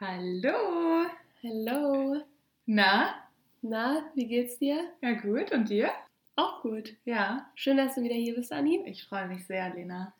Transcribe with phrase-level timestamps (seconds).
[0.00, 1.06] Hallo.
[1.40, 2.20] Hallo.
[2.66, 3.14] Na?
[3.62, 4.92] Na, wie geht's dir?
[5.00, 5.52] Ja, gut.
[5.52, 5.92] Und dir?
[6.34, 6.96] Auch gut.
[7.04, 7.48] Ja.
[7.54, 8.82] Schön, dass du wieder hier bist, Anni.
[8.86, 10.12] Ich freue mich sehr, Lena.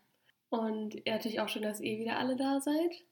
[0.49, 3.03] Und ja, natürlich auch schön, dass ihr wieder alle da seid.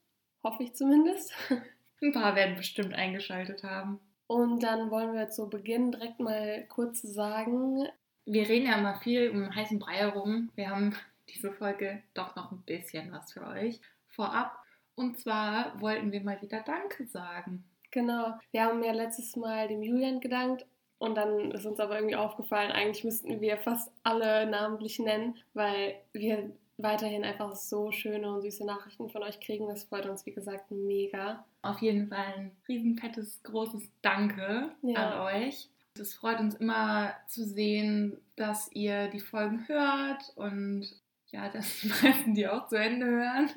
[0.44, 1.34] Hoffe ich zumindest.
[2.00, 3.98] Ein paar werden bestimmt eingeschaltet haben.
[4.28, 7.88] Und dann wollen wir zu Beginn direkt mal kurz sagen.
[8.24, 10.52] Wir reden ja immer viel um heißen Brei herum.
[10.54, 10.94] Wir haben
[11.28, 14.61] diese Folge doch noch ein bisschen was für euch vorab.
[14.94, 17.64] Und zwar wollten wir mal wieder Danke sagen.
[17.90, 18.34] Genau.
[18.50, 20.66] Wir haben ja letztes Mal dem Julian gedankt
[20.98, 25.96] und dann ist uns aber irgendwie aufgefallen, eigentlich müssten wir fast alle namentlich nennen, weil
[26.12, 29.68] wir weiterhin einfach so schöne und süße Nachrichten von euch kriegen.
[29.68, 31.44] Das freut uns, wie gesagt, mega.
[31.62, 35.10] Auf jeden Fall ein riesenfettes, großes Danke Ja.
[35.10, 35.68] an euch.
[35.98, 40.86] Es freut uns immer zu sehen, dass ihr die Folgen hört und
[41.26, 43.50] ja, dass die meisten die auch zu Ende hören.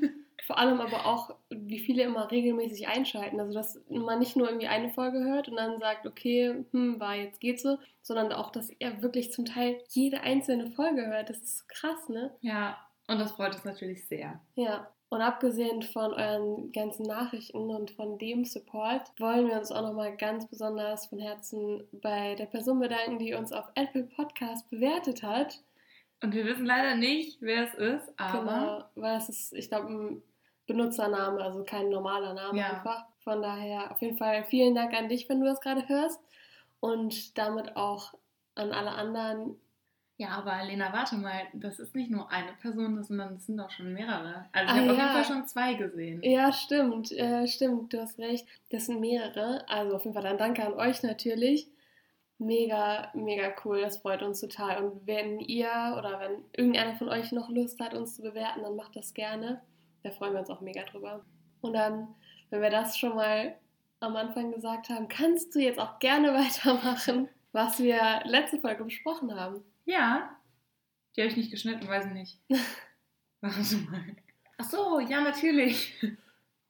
[0.46, 3.40] Vor allem aber auch, wie viele immer regelmäßig einschalten.
[3.40, 7.16] Also, dass man nicht nur irgendwie eine Folge hört und dann sagt, okay, hm, war
[7.16, 11.30] jetzt geht so, sondern auch, dass ihr wirklich zum Teil jede einzelne Folge hört.
[11.30, 12.36] Das ist so krass, ne?
[12.42, 14.40] Ja, und das freut uns natürlich sehr.
[14.56, 14.88] Ja.
[15.10, 20.18] Und abgesehen von euren ganzen Nachrichten und von dem Support, wollen wir uns auch nochmal
[20.18, 25.62] ganz besonders von Herzen bei der Person bedanken, die uns auf Apple Podcast bewertet hat.
[26.24, 29.88] Und wir wissen leider nicht, wer es ist, aber Genau, weil es ist, ich glaube,
[29.90, 30.24] ein
[30.68, 32.70] Benutzername, also kein normaler Name Ja.
[32.78, 33.06] einfach.
[33.24, 36.20] Von daher auf jeden Fall vielen Dank an dich, wenn du das gerade hörst.
[36.80, 38.14] Und damit auch
[38.56, 39.56] an alle anderen.
[40.18, 43.70] ja, aber Lena, warte mal, das ist nicht nur eine Person, sondern das sind auch
[43.72, 44.46] schon mehrere.
[44.54, 45.04] Also ich Ah, habe auf ja.
[45.04, 46.22] jeden Fall schon zwei gesehen.
[46.24, 48.48] Ja, stimmt, äh, stimmt, du hast recht.
[48.70, 49.68] Das sind mehrere.
[49.68, 51.68] Also auf jeden Fall dann danke an euch natürlich.
[52.38, 54.84] Mega, mega cool, das freut uns total.
[54.84, 58.76] Und wenn ihr oder wenn irgendeiner von euch noch Lust hat, uns zu bewerten, dann
[58.76, 59.62] macht das gerne.
[60.04, 61.24] Da freuen wir uns auch mega drüber.
[61.62, 62.14] Und dann,
[62.50, 63.56] wenn wir das schon mal
[64.02, 69.34] am Anfang gesagt haben, kannst du jetzt auch gerne weitermachen, was wir letzte Folge besprochen
[69.34, 69.64] haben.
[69.86, 70.36] Ja,
[71.16, 72.40] die habe ich nicht geschnitten, weiß ich nicht.
[73.42, 74.16] Warte mal.
[74.58, 75.94] Ach so, ja, natürlich.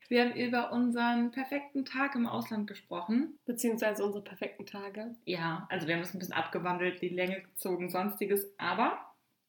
[0.07, 3.39] Wir haben über unseren perfekten Tag im Ausland gesprochen.
[3.45, 5.15] Beziehungsweise unsere perfekten Tage.
[5.25, 8.53] Ja, also wir haben es ein bisschen abgewandelt, die Länge gezogen, sonstiges.
[8.57, 8.99] Aber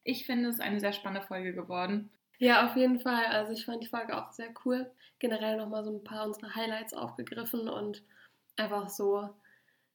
[0.03, 2.11] ich finde es eine sehr spannende Folge geworden.
[2.39, 3.27] Ja, auf jeden Fall.
[3.27, 4.91] Also ich fand die Folge auch sehr cool.
[5.19, 8.03] Generell nochmal so ein paar unserer Highlights aufgegriffen und
[8.57, 9.29] einfach so.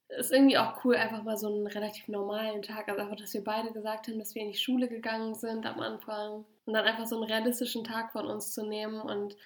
[0.10, 2.90] Ist irgendwie auch cool, einfach mal so einen relativ normalen Tag.
[2.90, 5.80] Also einfach, dass wir beide gesagt haben, dass wir in die Schule gegangen sind am
[5.80, 6.46] Anfang.
[6.66, 9.38] Und dann einfach so einen realistischen Tag von uns zu nehmen und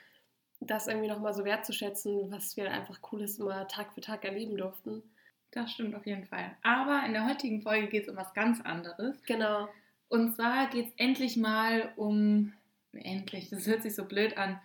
[0.59, 5.03] das irgendwie nochmal so wertzuschätzen, was wir einfach Cooles immer Tag für Tag erleben durften.
[5.51, 6.55] Das stimmt auf jeden Fall.
[6.63, 9.21] Aber in der heutigen Folge geht es um was ganz anderes.
[9.25, 9.69] Genau.
[10.09, 12.53] Und zwar geht es endlich mal um.
[12.93, 14.59] Endlich, das hört sich so blöd an.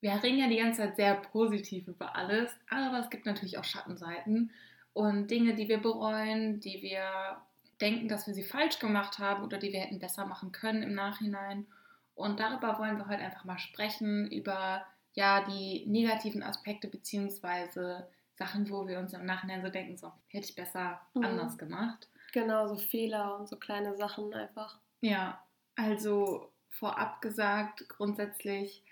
[0.00, 3.64] Wir reden ja die ganze Zeit sehr positiv über alles, aber es gibt natürlich auch
[3.64, 4.50] Schattenseiten
[4.92, 7.36] und Dinge, die wir bereuen, die wir
[7.80, 10.94] denken, dass wir sie falsch gemacht haben oder die wir hätten besser machen können im
[10.94, 11.66] Nachhinein.
[12.14, 18.06] Und darüber wollen wir heute einfach mal sprechen, über ja die negativen Aspekte beziehungsweise
[18.36, 21.24] Sachen, wo wir uns im Nachhinein so denken, so hätte ich besser Mhm.
[21.24, 22.08] anders gemacht.
[22.32, 24.78] Genau, so Fehler und so kleine Sachen einfach.
[25.00, 25.42] Ja,
[25.74, 28.84] also vorab gesagt, grundsätzlich,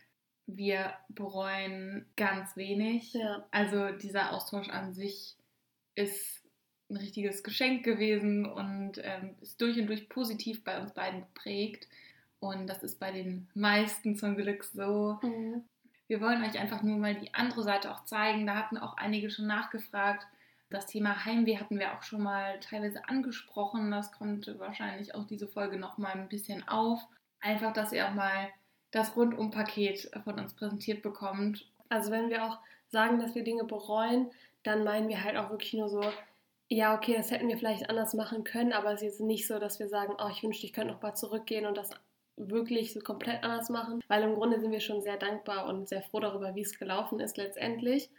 [0.46, 3.12] wir bereuen ganz wenig.
[3.12, 3.46] Ja.
[3.50, 5.36] Also dieser Austausch an sich
[5.94, 6.42] ist
[6.90, 11.88] ein richtiges Geschenk gewesen und ähm, ist durch und durch positiv bei uns beiden geprägt.
[12.40, 15.18] Und das ist bei den meisten zum Glück so.
[15.22, 15.64] Mhm.
[16.06, 18.46] Wir wollen euch einfach nur mal die andere Seite auch zeigen.
[18.46, 20.26] Da hatten auch einige schon nachgefragt.
[20.70, 23.90] Das Thema Heimweh hatten wir auch schon mal teilweise angesprochen.
[23.90, 27.00] Das kommt wahrscheinlich auch diese Folge noch mal ein bisschen auf.
[27.40, 28.48] Einfach, dass ihr auch mal
[28.90, 31.66] das Rundum-Paket von uns präsentiert bekommt.
[31.88, 34.30] Also wenn wir auch sagen, dass wir Dinge bereuen,
[34.62, 36.02] dann meinen wir halt auch wirklich nur so,
[36.68, 39.58] ja, okay, das hätten wir vielleicht anders machen können, aber es ist jetzt nicht so,
[39.58, 41.90] dass wir sagen, oh, ich wünschte, ich könnte noch mal zurückgehen und das
[42.36, 46.02] wirklich so komplett anders machen, weil im Grunde sind wir schon sehr dankbar und sehr
[46.02, 48.10] froh darüber, wie es gelaufen ist letztendlich.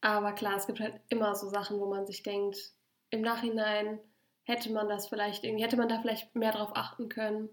[0.00, 2.72] Aber klar, es gibt halt immer so Sachen, wo man sich denkt,
[3.10, 4.00] im Nachhinein
[4.44, 7.48] hätte man das vielleicht irgendwie, hätte man da vielleicht mehr drauf achten können.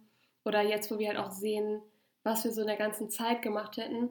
[0.45, 1.81] Oder jetzt, wo wir halt auch sehen,
[2.23, 4.09] was wir so in der ganzen Zeit gemacht hätten.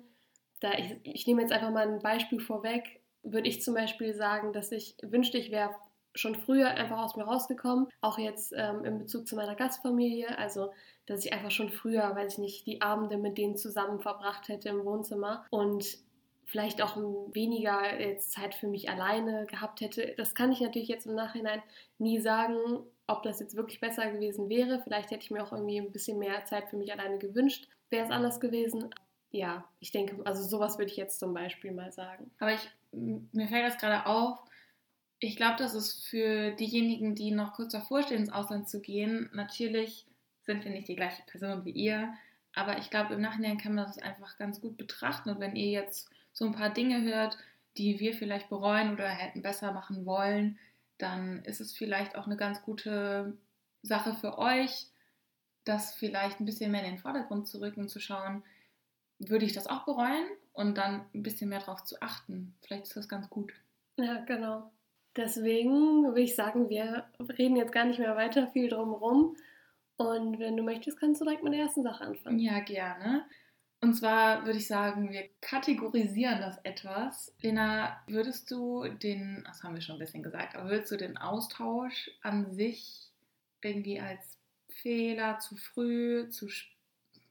[0.61, 4.53] Da ich, ich nehme jetzt einfach mal ein Beispiel vorweg, würde ich zum Beispiel sagen,
[4.53, 5.75] dass ich wünschte, ich wäre
[6.17, 10.73] schon früher einfach aus mir rausgekommen, auch jetzt ähm, in Bezug zu meiner Gastfamilie, also
[11.07, 14.69] dass ich einfach schon früher, weiß ich nicht, die Abende mit denen zusammen verbracht hätte
[14.69, 15.99] im Wohnzimmer und
[16.47, 20.15] vielleicht auch weniger jetzt Zeit für mich alleine gehabt hätte.
[20.17, 21.63] Das kann ich natürlich jetzt im Nachhinein
[21.99, 22.57] nie sagen,
[23.09, 24.81] ob das jetzt wirklich besser gewesen wäre.
[24.83, 27.69] Vielleicht hätte ich mir auch irgendwie ein bisschen mehr Zeit für mich alleine gewünscht.
[27.91, 28.91] Wäre es anders gewesen.
[29.31, 32.31] ja, ich denke, also sowas würde ich jetzt zum Beispiel mal sagen.
[32.39, 34.39] Aber ich, mir fällt das gerade auf,
[35.27, 39.29] ich glaube, dass es für diejenigen, die noch kurz davor stehen, ins Ausland zu gehen,
[39.33, 40.07] natürlich
[40.43, 42.15] sind wir nicht die gleiche Person wie ihr,
[42.55, 45.29] aber ich glaube, im Nachhinein kann man das einfach ganz gut betrachten.
[45.31, 47.37] Und wenn ihr jetzt so ein paar Dinge hört,
[47.77, 50.59] die wir vielleicht bereuen oder hätten besser machen wollen,
[50.99, 53.37] dann ist es vielleicht auch eine ganz gute
[53.83, 54.87] Sache für euch,
[55.65, 58.43] das vielleicht ein bisschen mehr in den Vordergrund zu rücken und zu schauen,
[59.19, 62.55] würde ich das auch bereuen und dann ein bisschen mehr darauf zu achten.
[62.63, 63.53] Vielleicht ist das ganz gut.
[63.97, 64.71] Ja, genau.
[65.17, 67.05] Deswegen würde ich sagen, wir
[67.39, 69.37] reden jetzt gar nicht mehr weiter viel drumherum.
[69.97, 72.39] Und wenn du möchtest, kannst du direkt mit der ersten Sache anfangen.
[72.39, 73.25] Ja, gerne.
[73.81, 77.35] Und zwar würde ich sagen, wir kategorisieren das etwas.
[77.41, 81.17] Lena, würdest du den, das haben wir schon ein bisschen gesagt, aber würdest du den
[81.17, 83.11] Austausch an sich
[83.63, 84.39] irgendwie als
[84.69, 86.49] Fehler, zu früh, zu,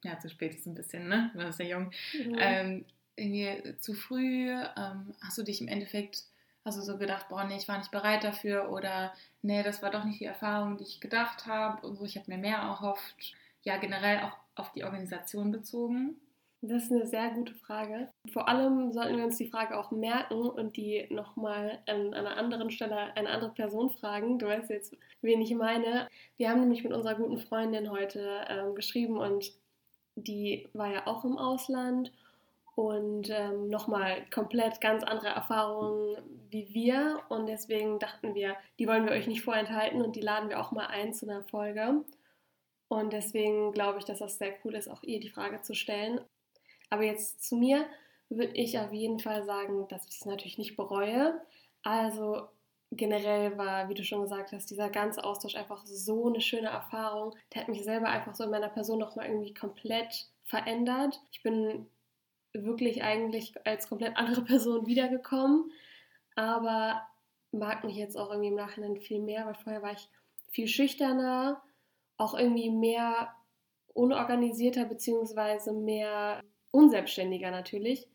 [0.04, 1.31] ja, zu spät ist ein bisschen, ne?
[1.36, 1.92] Man ist ja jung.
[2.14, 2.36] Mhm.
[2.40, 2.86] Ähm,
[3.16, 6.24] irgendwie zu früh, ähm, hast du dich im Endeffekt,
[6.66, 9.14] hast du so gedacht, boah, nee, ich war nicht bereit dafür oder
[9.44, 12.32] nee, das war doch nicht die Erfahrung, die ich gedacht habe und so, ich habe
[12.32, 13.36] mir mehr erhofft.
[13.62, 16.20] Ja, generell auch auf die Organisation bezogen.
[16.62, 18.10] Das ist eine sehr gute Frage.
[18.32, 22.72] Vor allem sollten wir uns die Frage auch merken und die nochmal an einer anderen
[22.72, 24.40] Stelle eine andere Person fragen.
[24.40, 26.08] Du weißt jetzt, wen ich meine.
[26.38, 29.52] Wir haben nämlich mit unserer guten Freundin heute ähm, geschrieben und
[30.16, 32.12] die war ja auch im Ausland
[32.75, 36.18] und ähm, nochmal komplett ganz andere Erfahrungen
[36.50, 37.22] wie wir.
[37.30, 40.72] Und deswegen dachten wir, die wollen wir euch nicht vorenthalten und die laden wir auch
[40.72, 42.04] mal ein zu einer Folge.
[42.89, 46.19] Und deswegen glaube ich, dass das sehr cool ist, auch ihr die Frage zu stellen.
[46.89, 47.86] Aber jetzt zu mir
[48.30, 51.42] würde ich auf jeden Fall sagen, dass ich es natürlich nicht bereue.
[51.81, 52.48] Also
[52.92, 57.36] generell war, wie du schon gesagt hast, dieser ganze Austausch einfach so eine schöne Erfahrung.
[57.54, 61.21] Der hat mich selber einfach so in meiner Person nochmal irgendwie komplett verändert.
[61.31, 61.88] Ich bin
[62.63, 65.72] wirklich eigentlich als komplett andere Person wiedergekommen,
[66.36, 67.02] aber
[67.52, 70.10] mag mich jetzt auch irgendwie im Nachhinein viel mehr, weil vorher war ich
[70.52, 71.62] viel schüchterner,
[72.18, 73.34] auch irgendwie mehr
[73.94, 76.42] unorganisierter beziehungsweise mehr
[76.72, 78.07] unselbstständiger natürlich.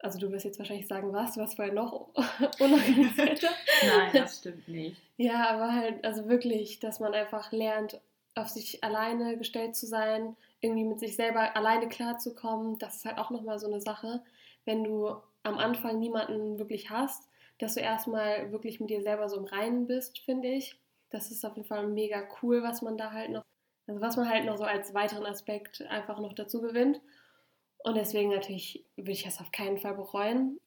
[0.00, 2.08] Also du wirst jetzt wahrscheinlich sagen, was, du warst vorher noch
[2.60, 3.48] unorganisierter.
[3.86, 4.96] Nein, das stimmt nicht.
[5.16, 8.00] ja, aber halt, also wirklich, dass man einfach lernt,
[8.34, 12.78] auf sich alleine gestellt zu sein, irgendwie mit sich selber alleine klarzukommen.
[12.78, 14.22] Das ist halt auch nochmal so eine Sache,
[14.64, 17.28] wenn du am Anfang niemanden wirklich hast,
[17.58, 20.78] dass du erstmal wirklich mit dir selber so im Reinen bist, finde ich.
[21.10, 23.42] Das ist auf jeden Fall mega cool, was man da halt noch,
[23.86, 27.00] also was man halt noch so als weiteren Aspekt einfach noch dazu gewinnt.
[27.84, 30.58] Und deswegen natürlich würde ich das auf keinen Fall bereuen.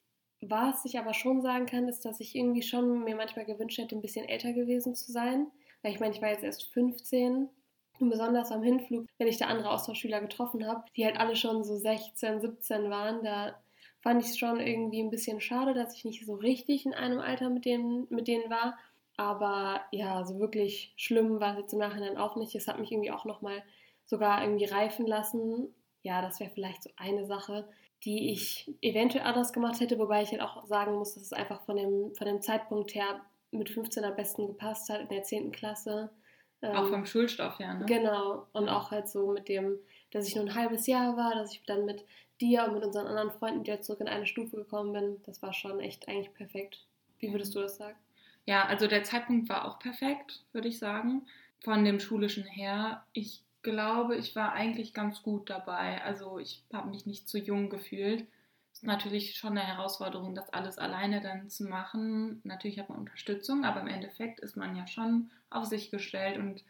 [0.42, 3.96] Was ich aber schon sagen kann, ist, dass ich irgendwie schon mir manchmal gewünscht hätte,
[3.96, 5.48] ein bisschen älter gewesen zu sein.
[5.84, 7.50] Weil ich meine, ich war jetzt erst 15
[8.02, 11.64] und besonders am Hinflug, wenn ich da andere Austauschschüler getroffen habe, die halt alle schon
[11.64, 13.56] so 16, 17 waren, da
[14.02, 17.20] fand ich es schon irgendwie ein bisschen schade, dass ich nicht so richtig in einem
[17.20, 18.78] Alter mit denen, mit denen war.
[19.18, 22.56] Aber ja, so wirklich schlimm war es jetzt im Nachhinein auch nicht.
[22.56, 23.62] Es hat mich irgendwie auch nochmal
[24.06, 25.74] sogar irgendwie reifen lassen
[26.04, 27.68] ja, das wäre vielleicht so eine Sache,
[28.04, 31.64] die ich eventuell anders gemacht hätte, wobei ich halt auch sagen muss, dass es einfach
[31.66, 33.22] von dem, von dem Zeitpunkt her
[33.52, 35.52] mit 15 am besten gepasst hat in der 10.
[35.52, 36.10] Klasse.
[36.62, 37.86] Auch vom ähm, Schulstoff her, ne?
[37.86, 38.48] Genau.
[38.54, 39.80] Und auch halt so mit dem,
[40.12, 42.06] dass ich nur ein halbes Jahr war, dass ich dann mit
[42.40, 45.22] dir und mit unseren anderen Freunden wieder zurück in eine Stufe gekommen bin.
[45.26, 46.86] Das war schon echt eigentlich perfekt.
[47.20, 47.98] Wie würdest du das sagen?
[48.46, 51.28] Ja, also der Zeitpunkt war auch perfekt, würde ich sagen.
[51.64, 53.04] Von dem Schulischen her.
[53.14, 56.04] Ich glaube, ich war eigentlich ganz gut dabei.
[56.04, 58.26] Also ich habe mich nicht zu jung gefühlt.
[58.84, 62.42] Natürlich schon eine Herausforderung, das alles alleine dann zu machen.
[62.44, 66.64] Natürlich hat man Unterstützung, aber im Endeffekt ist man ja schon auf sich gestellt und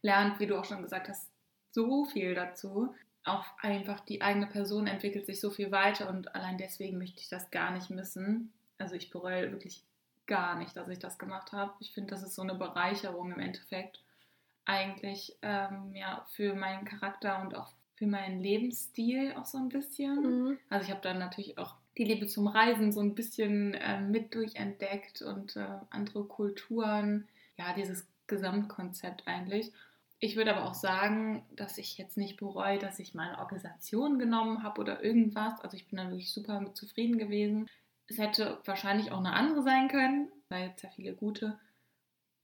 [0.00, 1.30] lernt, wie du auch schon gesagt hast,
[1.70, 2.94] so viel dazu.
[3.24, 7.28] Auch einfach die eigene Person entwickelt sich so viel weiter und allein deswegen möchte ich
[7.28, 8.52] das gar nicht missen.
[8.78, 9.84] Also ich bereue wirklich
[10.26, 11.72] gar nicht, dass ich das gemacht habe.
[11.80, 14.02] Ich finde, das ist so eine Bereicherung im Endeffekt
[14.64, 20.22] eigentlich ähm, ja, für meinen Charakter und auch für meinen Lebensstil auch so ein bisschen.
[20.22, 20.58] Mhm.
[20.70, 24.34] Also ich habe dann natürlich auch die Liebe zum Reisen so ein bisschen äh, mit
[24.34, 27.26] durchentdeckt und äh, andere Kulturen.
[27.56, 29.72] Ja, dieses Gesamtkonzept eigentlich.
[30.20, 34.62] Ich würde aber auch sagen, dass ich jetzt nicht bereue, dass ich meine Organisation genommen
[34.62, 35.60] habe oder irgendwas.
[35.60, 37.68] Also ich bin da wirklich super mit zufrieden gewesen.
[38.06, 41.58] Es hätte wahrscheinlich auch eine andere sein können, weil jetzt ja viele gute.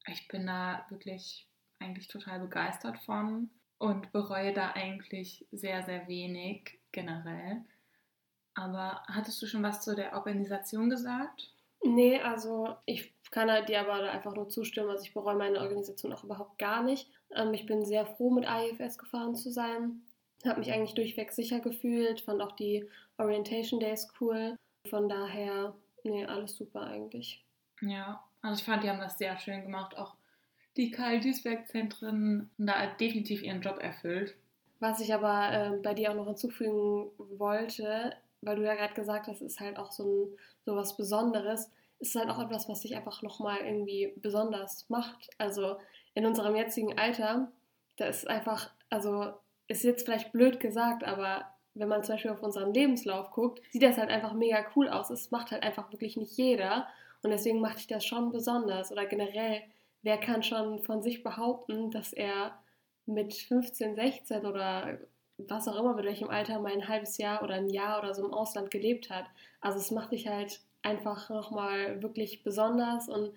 [0.06, 1.46] Ich bin da wirklich
[1.78, 7.64] eigentlich total begeistert von und bereue da eigentlich sehr, sehr wenig generell.
[8.54, 11.50] Aber hattest du schon was zu der Organisation gesagt?
[11.82, 14.90] Nee, also ich kann halt dir aber einfach nur zustimmen.
[14.90, 17.10] Also ich bereue meine Organisation auch überhaupt gar nicht.
[17.34, 20.02] Ähm, ich bin sehr froh, mit AIFS gefahren zu sein.
[20.46, 22.88] Habe mich eigentlich durchweg sicher gefühlt, fand auch die
[23.18, 24.56] Orientation Days cool.
[24.88, 27.44] Von daher, nee, alles super eigentlich.
[27.80, 29.96] Ja, also ich fand, die haben das sehr schön gemacht.
[29.96, 30.16] Auch
[30.76, 34.34] die Karl-Duisberg-Zentren da definitiv ihren Job erfüllt.
[34.80, 39.28] Was ich aber äh, bei dir auch noch hinzufügen wollte, weil du ja gerade gesagt
[39.28, 42.96] hast, ist halt auch so, ein, so was Besonderes, ist halt auch etwas, was dich
[42.96, 45.30] einfach nochmal irgendwie besonders macht.
[45.38, 45.76] Also
[46.14, 47.50] in unserem jetzigen Alter,
[47.96, 49.32] da ist einfach, also
[49.68, 53.82] ist jetzt vielleicht blöd gesagt, aber wenn man zum Beispiel auf unseren Lebenslauf guckt, sieht
[53.82, 55.10] das halt einfach mega cool aus.
[55.10, 56.86] Es macht halt einfach wirklich nicht jeder.
[57.22, 58.92] Und deswegen macht dich das schon besonders.
[58.92, 59.62] Oder generell,
[60.04, 62.56] wer kann schon von sich behaupten, dass er
[63.06, 64.98] mit 15, 16 oder
[65.38, 68.24] was auch immer, mit welchem Alter mal ein halbes Jahr oder ein Jahr oder so
[68.24, 69.24] im Ausland gelebt hat.
[69.60, 73.32] Also es macht dich halt einfach nochmal wirklich besonders und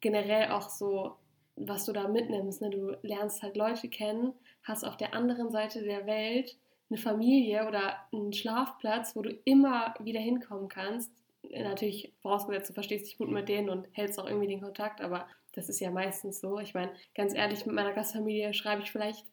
[0.00, 1.16] generell auch so,
[1.56, 2.62] was du da mitnimmst.
[2.62, 2.70] Ne?
[2.70, 6.56] Du lernst halt Leute kennen, hast auf der anderen Seite der Welt
[6.90, 11.12] eine Familie oder einen Schlafplatz, wo du immer wieder hinkommen kannst.
[11.42, 15.26] Natürlich vorausgesetzt, du verstehst dich gut mit denen und hältst auch irgendwie den Kontakt, aber
[15.54, 16.58] das ist ja meistens so.
[16.58, 19.24] Ich meine, ganz ehrlich, mit meiner Gastfamilie schreibe ich vielleicht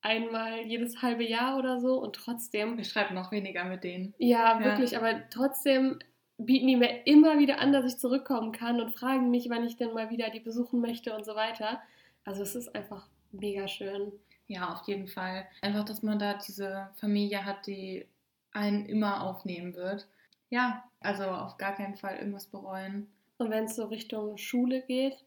[0.00, 2.78] einmal jedes halbe Jahr oder so und trotzdem.
[2.78, 4.14] Ich schreibe noch weniger mit denen.
[4.18, 5.00] Ja, wirklich, ja.
[5.00, 5.98] aber trotzdem
[6.38, 9.76] bieten die mir immer wieder an, dass ich zurückkommen kann und fragen mich, wann ich
[9.76, 11.80] denn mal wieder die besuchen möchte und so weiter.
[12.24, 14.12] Also es ist einfach mega schön.
[14.46, 15.46] Ja, auf jeden Fall.
[15.60, 18.06] Einfach, dass man da diese Familie hat, die
[18.52, 20.08] einen immer aufnehmen wird.
[20.48, 23.08] Ja, also auf gar keinen Fall irgendwas bereuen.
[23.36, 25.24] Und wenn es so Richtung Schule geht,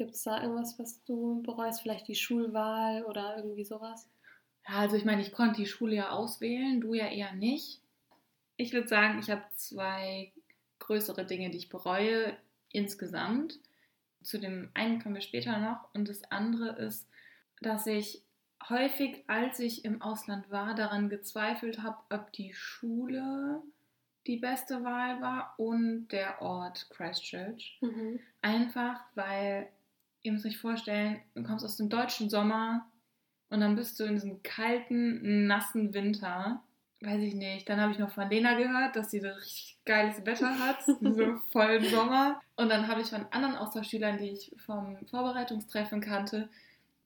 [0.00, 1.82] gibt es da irgendwas, was du bereust?
[1.82, 4.08] Vielleicht die Schulwahl oder irgendwie sowas?
[4.66, 7.82] Ja, also ich meine, ich konnte die Schule ja auswählen, du ja eher nicht.
[8.56, 10.32] Ich würde sagen, ich habe zwei
[10.78, 12.34] größere Dinge, die ich bereue
[12.70, 13.58] insgesamt.
[14.22, 15.92] Zu dem einen kommen wir später noch.
[15.92, 17.06] Und das andere ist,
[17.60, 18.22] dass ich
[18.70, 23.60] häufig, als ich im Ausland war, daran gezweifelt habe, ob die Schule
[24.26, 27.78] die beste Wahl war und der Ort Christchurch.
[27.82, 28.18] Mhm.
[28.40, 29.68] Einfach weil,
[30.22, 32.86] ihr müsst euch vorstellen, du kommst aus dem deutschen Sommer
[33.48, 36.62] und dann bist du in diesem kalten, nassen Winter.
[37.00, 37.68] Weiß ich nicht.
[37.68, 41.36] Dann habe ich noch von Lena gehört, dass sie so richtig geiles Wetter hat, so
[41.50, 42.40] vollen Sommer.
[42.56, 46.48] Und dann habe ich von anderen Austauschschülern, die ich vom Vorbereitungstreffen kannte,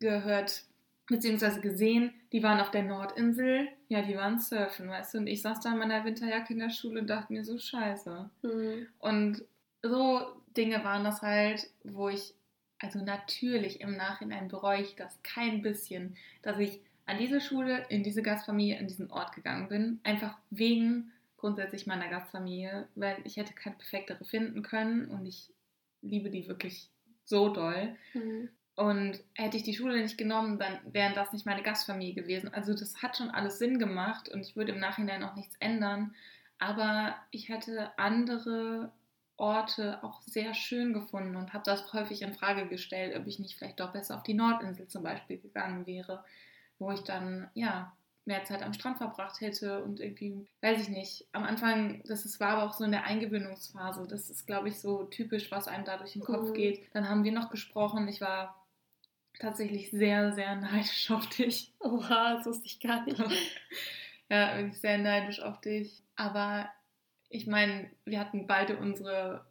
[0.01, 0.65] gehört,
[1.07, 5.43] beziehungsweise gesehen, die waren auf der Nordinsel, ja, die waren surfen, weißt du, und ich
[5.43, 8.31] saß da in meiner Winterjacke in der Schule und dachte mir so, scheiße.
[8.43, 8.87] Mhm.
[8.99, 9.45] Und
[9.83, 10.21] so
[10.57, 12.35] Dinge waren das halt, wo ich,
[12.79, 18.03] also natürlich im Nachhinein bereue ich das kein bisschen, dass ich an diese Schule, in
[18.03, 23.53] diese Gastfamilie, in diesen Ort gegangen bin, einfach wegen grundsätzlich meiner Gastfamilie, weil ich hätte
[23.53, 25.51] keine perfektere finden können und ich
[26.01, 26.89] liebe die wirklich
[27.25, 27.95] so doll.
[28.15, 28.49] Mhm.
[28.77, 32.53] Und hätte ich die Schule nicht genommen, dann wären das nicht meine Gastfamilie gewesen.
[32.53, 36.15] Also das hat schon alles Sinn gemacht und ich würde im Nachhinein auch nichts ändern.
[36.59, 38.91] Aber ich hätte andere
[39.37, 43.57] Orte auch sehr schön gefunden und habe das häufig in Frage gestellt, ob ich nicht
[43.57, 46.25] vielleicht doch besser auf die Nordinsel zum Beispiel gegangen wäre,
[46.79, 47.93] wo ich dann ja
[48.27, 52.41] mehr Zeit am Strand verbracht hätte und irgendwie, weiß ich nicht, am Anfang, das ist,
[52.41, 55.85] war aber auch so in der Eingewöhnungsphase, das ist, glaube ich, so typisch, was einem
[55.85, 56.55] da durch den Kopf mhm.
[56.55, 56.87] geht.
[56.95, 58.65] Dann haben wir noch gesprochen, ich war
[59.39, 61.73] tatsächlich sehr, sehr neidisch auf dich.
[61.81, 63.19] Oha, das wusste ich gar nicht.
[64.31, 66.03] ja, wirklich sehr neidisch auf dich.
[66.17, 66.71] Aber
[67.29, 69.45] ich meine, wir hatten beide unsere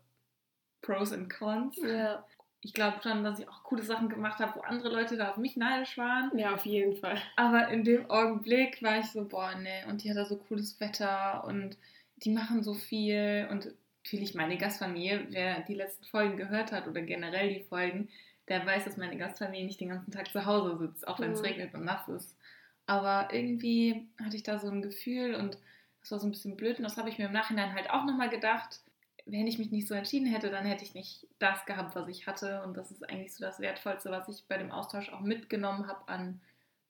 [0.82, 1.77] Pros und Cons.
[1.77, 2.25] Ja.
[2.62, 5.38] Ich glaube schon, dass ich auch coole Sachen gemacht habe, wo andere Leute da auf
[5.38, 6.38] mich neidisch waren.
[6.38, 7.18] Ja, auf jeden Fall.
[7.36, 10.80] Aber in dem Augenblick war ich so, boah, ne, und die hat da so cooles
[10.80, 11.77] Wetter und
[12.18, 17.01] die machen so viel und natürlich meine Gastfamilie, wer die letzten Folgen gehört hat oder
[17.01, 18.10] generell die Folgen,
[18.48, 21.39] der weiß, dass meine Gastfamilie nicht den ganzen Tag zu Hause sitzt, auch wenn es
[21.39, 21.46] mhm.
[21.46, 22.38] regnet und nass ist.
[22.86, 25.58] Aber irgendwie hatte ich da so ein Gefühl und
[26.03, 28.03] das war so ein bisschen blöd und das habe ich mir im Nachhinein halt auch
[28.05, 28.81] nochmal gedacht.
[29.25, 32.27] Wenn ich mich nicht so entschieden hätte, dann hätte ich nicht das gehabt, was ich
[32.27, 32.62] hatte.
[32.63, 36.05] Und das ist eigentlich so das Wertvollste, was ich bei dem Austausch auch mitgenommen habe
[36.10, 36.41] an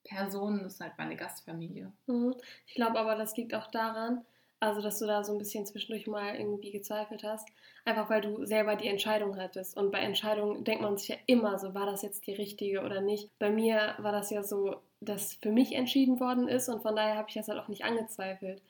[0.02, 1.92] Personen, das ist halt meine Gastfamilie.
[2.06, 2.34] Mhm.
[2.66, 4.24] Ich glaube aber, das liegt auch daran,
[4.64, 7.46] also, dass du da so ein bisschen zwischendurch mal irgendwie gezweifelt hast.
[7.84, 9.76] Einfach weil du selber die Entscheidung hattest.
[9.76, 13.02] Und bei Entscheidungen denkt man sich ja immer so, war das jetzt die richtige oder
[13.02, 13.30] nicht.
[13.38, 17.16] Bei mir war das ja so, dass für mich entschieden worden ist und von daher
[17.16, 18.62] habe ich das halt auch nicht angezweifelt.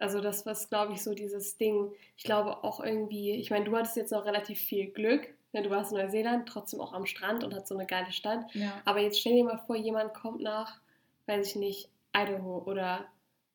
[0.00, 1.92] Also das war, glaube ich, so dieses Ding.
[2.16, 5.28] Ich glaube auch irgendwie, ich meine, du hattest jetzt noch relativ viel Glück.
[5.52, 5.62] Ne?
[5.62, 8.52] Du warst in Neuseeland, trotzdem auch am Strand und hat so eine geile Stadt.
[8.54, 8.72] Ja.
[8.84, 10.80] Aber jetzt stell dir mal vor, jemand kommt nach,
[11.26, 13.06] weiß ich nicht, Idaho oder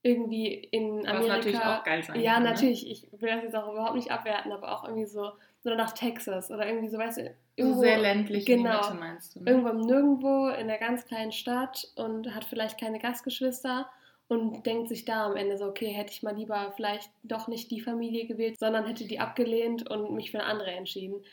[0.02, 1.20] irgendwie in Amerika.
[1.20, 2.50] Was natürlich auch geil sein Ja, kann, ne?
[2.50, 2.84] natürlich.
[2.84, 2.90] Ne?
[2.92, 5.32] Ich will das jetzt auch überhaupt nicht abwerten, aber auch irgendwie so,
[5.64, 7.80] oder nach Texas oder irgendwie so, weißt du, irgendwo.
[7.80, 9.40] Sehr ländlich genau, Mitte, meinst du.
[9.40, 9.52] Ne?
[9.52, 13.90] Irgendwo nirgendwo in einer ganz kleinen Stadt und hat vielleicht keine Gastgeschwister.
[14.34, 17.72] Und denkt sich da am Ende so, okay, hätte ich mal lieber vielleicht doch nicht
[17.72, 21.24] die Familie gewählt, sondern hätte die abgelehnt und mich für eine andere entschieden.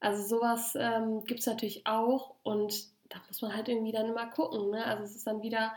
[0.00, 4.26] Also sowas ähm, gibt es natürlich auch und da muss man halt irgendwie dann immer
[4.26, 4.70] gucken.
[4.70, 4.84] Ne?
[4.84, 5.72] Also es ist dann wieder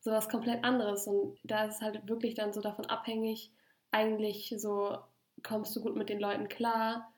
[0.00, 3.50] sowas komplett anderes und da ist es halt wirklich dann so davon abhängig,
[3.90, 4.98] eigentlich so,
[5.42, 7.12] kommst du gut mit den Leuten klar,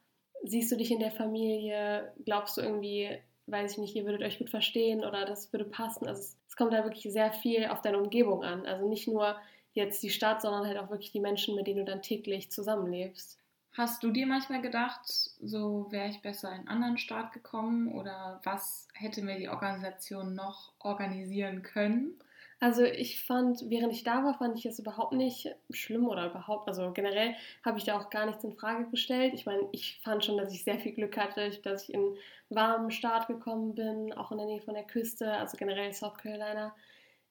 [0.44, 4.38] siehst du dich in der Familie, glaubst du irgendwie, weiß ich nicht, ihr würdet euch
[4.38, 6.07] gut verstehen oder das würde passen.
[6.07, 8.67] Also es, es kommt da wirklich sehr viel auf deine Umgebung an.
[8.67, 9.37] Also nicht nur
[9.73, 13.38] jetzt die Stadt, sondern halt auch wirklich die Menschen, mit denen du dann täglich zusammenlebst.
[13.73, 18.41] Hast du dir manchmal gedacht, so wäre ich besser in einen anderen Staat gekommen oder
[18.43, 22.19] was hätte mir die Organisation noch organisieren können?
[22.58, 26.68] Also ich fand, während ich da war, fand ich es überhaupt nicht schlimm oder überhaupt,
[26.68, 29.34] also generell habe ich da auch gar nichts in Frage gestellt.
[29.34, 32.16] Ich meine, ich fand schon, dass ich sehr viel Glück hatte, dass ich in einen
[32.48, 36.75] warmen Staat gekommen bin, auch in der Nähe von der Küste, also generell South Carolina.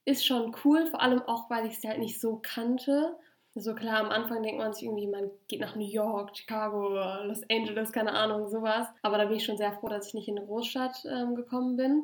[0.06, 3.18] Ist schon cool, vor allem auch, weil ich es halt nicht so kannte.
[3.56, 6.90] So klar, am Anfang denkt man sich irgendwie, man geht nach New York, Chicago,
[7.24, 8.88] Los Angeles, keine Ahnung, sowas.
[9.02, 11.78] Aber da bin ich schon sehr froh, dass ich nicht in eine Großstadt ähm, gekommen
[11.78, 12.04] bin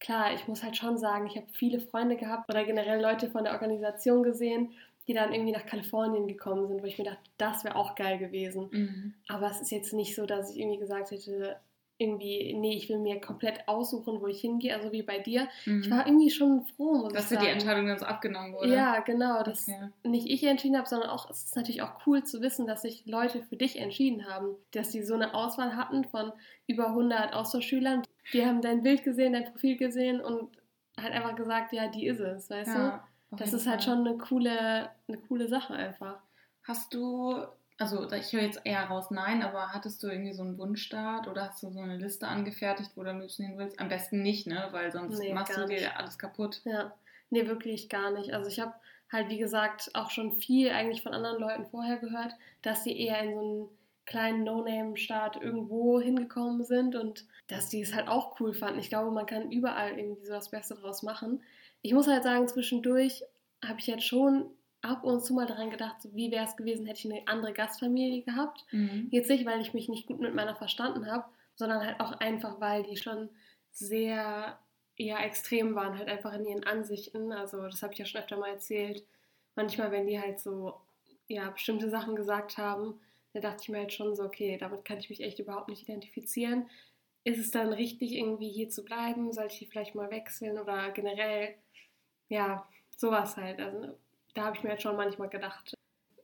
[0.00, 3.44] klar, ich muss halt schon sagen, ich habe viele Freunde gehabt oder generell Leute von
[3.44, 4.72] der Organisation gesehen,
[5.06, 8.18] die dann irgendwie nach Kalifornien gekommen sind, wo ich mir dachte, das wäre auch geil
[8.18, 8.68] gewesen.
[8.70, 9.14] Mhm.
[9.28, 11.56] Aber es ist jetzt nicht so, dass ich irgendwie gesagt hätte,
[12.00, 15.48] irgendwie, nee, ich will mir komplett aussuchen, wo ich hingehe, also wie bei dir.
[15.66, 15.82] Mhm.
[15.82, 17.34] Ich war irgendwie schon froh, muss dass ich sagen.
[17.34, 18.72] Dass dir die Entscheidung dann so abgenommen wurde.
[18.72, 19.88] Ja, genau, dass okay.
[20.04, 23.04] nicht ich entschieden habe, sondern auch, es ist natürlich auch cool zu wissen, dass sich
[23.06, 26.32] Leute für dich entschieden haben, dass sie so eine Auswahl hatten von
[26.68, 28.02] über 100 Austauschschülern.
[28.32, 30.50] Die haben dein Bild gesehen, dein Profil gesehen und
[31.00, 33.36] halt einfach gesagt, ja, die ist es, weißt ja, du?
[33.36, 36.18] Das ist halt schon eine coole, eine coole Sache einfach.
[36.62, 37.46] Hast du
[37.78, 41.46] also ich höre jetzt eher raus, nein, aber hattest du irgendwie so einen Wunschstart oder
[41.46, 43.78] hast du so eine Liste angefertigt, wo du am liebsten hin willst?
[43.78, 44.68] Am besten nicht, ne?
[44.72, 45.96] Weil sonst nee, machst du dir nicht.
[45.96, 46.60] alles kaputt.
[46.64, 46.92] Ja,
[47.30, 48.32] nee, wirklich gar nicht.
[48.32, 48.74] Also ich habe
[49.12, 53.22] halt, wie gesagt, auch schon viel eigentlich von anderen Leuten vorher gehört, dass sie eher
[53.22, 53.68] in so einen
[54.08, 58.80] kleinen No-Name-Staat irgendwo hingekommen sind und dass die es halt auch cool fanden.
[58.80, 61.42] Ich glaube, man kann überall irgendwie so das Beste draus machen.
[61.82, 63.22] Ich muss halt sagen, zwischendurch
[63.62, 64.46] habe ich jetzt schon
[64.80, 67.52] ab und zu mal daran gedacht, so wie wäre es gewesen, hätte ich eine andere
[67.52, 68.64] Gastfamilie gehabt.
[68.70, 69.08] Mhm.
[69.10, 72.60] Jetzt nicht, weil ich mich nicht gut mit meiner verstanden habe, sondern halt auch einfach,
[72.60, 73.28] weil die schon
[73.72, 74.58] sehr
[74.96, 77.30] eher extrem waren, halt einfach in ihren Ansichten.
[77.30, 79.04] Also das habe ich ja schon öfter mal erzählt.
[79.54, 80.80] Manchmal, wenn die halt so
[81.26, 83.00] ja bestimmte Sachen gesagt haben,
[83.40, 85.82] da dachte ich mir halt schon so, okay, damit kann ich mich echt überhaupt nicht
[85.82, 86.68] identifizieren.
[87.24, 89.32] Ist es dann richtig, irgendwie hier zu bleiben?
[89.32, 91.54] Sollte ich die vielleicht mal wechseln oder generell,
[92.28, 93.60] ja, sowas halt.
[93.60, 93.96] Also
[94.34, 95.74] da habe ich mir jetzt schon manchmal gedacht,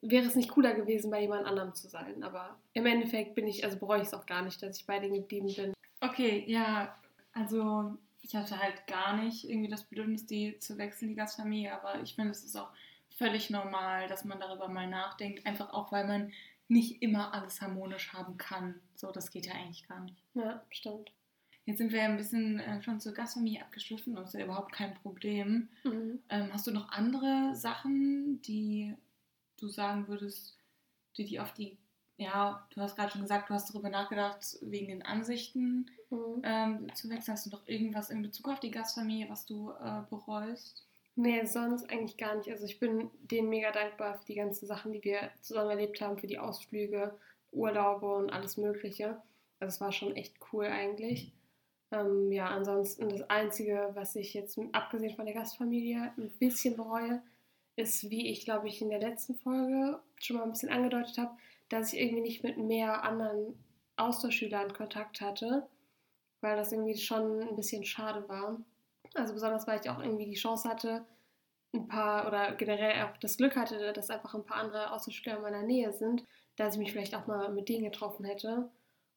[0.03, 2.23] wäre es nicht cooler gewesen, bei jemand anderem zu sein.
[2.23, 4.99] Aber im Endeffekt bin ich, also bereue ich es auch gar nicht, dass ich bei
[4.99, 5.75] denen geblieben bin.
[6.01, 6.97] Okay, ja,
[7.33, 12.01] also ich hatte halt gar nicht irgendwie das Bedürfnis, die zu wechseln, die Gastfamilie, aber
[12.03, 12.71] ich finde, es ist auch
[13.17, 16.33] völlig normal, dass man darüber mal nachdenkt, einfach auch, weil man
[16.69, 18.81] nicht immer alles harmonisch haben kann.
[18.95, 20.23] So, das geht ja eigentlich gar nicht.
[20.35, 21.13] Ja, stimmt.
[21.67, 24.95] Jetzt sind wir ein bisschen äh, schon zur Gastfamilie abgeschliffen und ist ja überhaupt kein
[24.95, 25.69] Problem.
[25.83, 26.21] Mhm.
[26.29, 28.95] Ähm, hast du noch andere Sachen, die
[29.57, 30.59] du sagen würdest,
[31.17, 31.79] die die auf die,
[32.19, 36.43] ja, du hast gerade schon gesagt, du hast darüber nachgedacht, wegen den Ansichten mhm.
[36.43, 37.35] ähm, zu wechseln.
[37.35, 40.84] Hast du noch irgendwas in Bezug auf die Gastfamilie, was du äh, bereust?
[41.17, 42.51] Nee, sonst eigentlich gar nicht.
[42.51, 46.19] Also ich bin denen mega dankbar für die ganzen Sachen, die wir zusammen erlebt haben,
[46.19, 47.17] für die Ausflüge,
[47.53, 49.23] Urlaube und alles Mögliche.
[49.61, 51.33] Also es war schon echt cool eigentlich.
[51.93, 57.23] Ähm, ja, ansonsten das Einzige, was ich jetzt abgesehen von der Gastfamilie ein bisschen bereue,
[57.77, 61.37] ist, wie ich glaube ich in der letzten Folge schon mal ein bisschen angedeutet habe,
[61.69, 63.57] dass ich irgendwie nicht mit mehr anderen
[63.97, 65.69] Austauschschülern Kontakt hatte,
[66.41, 68.61] weil das irgendwie schon ein bisschen schade war.
[69.15, 71.05] Also besonders, weil ich auch irgendwie die Chance hatte,
[71.73, 75.43] ein paar oder generell auch das Glück hatte, dass einfach ein paar andere Austauschschüler in
[75.43, 76.25] meiner Nähe sind,
[76.57, 78.71] dass ich mich vielleicht auch mal mit denen getroffen hätte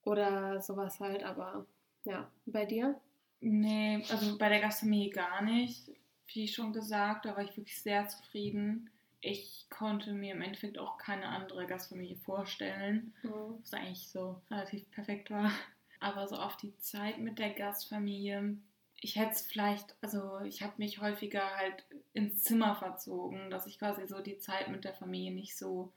[0.03, 1.65] oder sowas halt, aber
[2.03, 2.99] ja, bei dir?
[3.41, 5.91] Nee, also bei der Gastfamilie gar nicht.
[6.33, 8.89] Wie schon gesagt, da war ich wirklich sehr zufrieden.
[9.21, 13.59] Ich konnte mir im Endeffekt auch keine andere Gastfamilie vorstellen, mhm.
[13.61, 15.51] was eigentlich so relativ perfekt war.
[15.99, 18.55] Aber so auf die Zeit mit der Gastfamilie,
[19.01, 23.79] ich hätte es vielleicht, also ich habe mich häufiger halt ins Zimmer verzogen, dass ich
[23.79, 25.91] quasi so die Zeit mit der Familie nicht so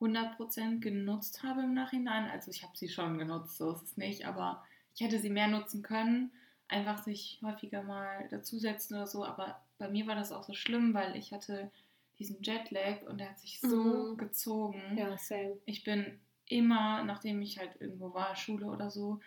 [0.00, 2.30] 100% genutzt habe im Nachhinein.
[2.30, 5.48] Also ich habe sie schon genutzt, so ist es nicht, aber ich hätte sie mehr
[5.48, 6.32] nutzen können,
[6.68, 9.24] einfach sich häufiger mal dazusetzen oder so.
[9.24, 11.70] Aber bei mir war das auch so schlimm, weil ich hatte
[12.18, 14.16] diesen Jetlag und der hat sich so mhm.
[14.16, 14.80] gezogen.
[14.96, 15.58] Ja, same.
[15.66, 19.20] Ich bin immer, nachdem ich halt irgendwo war, Schule oder so,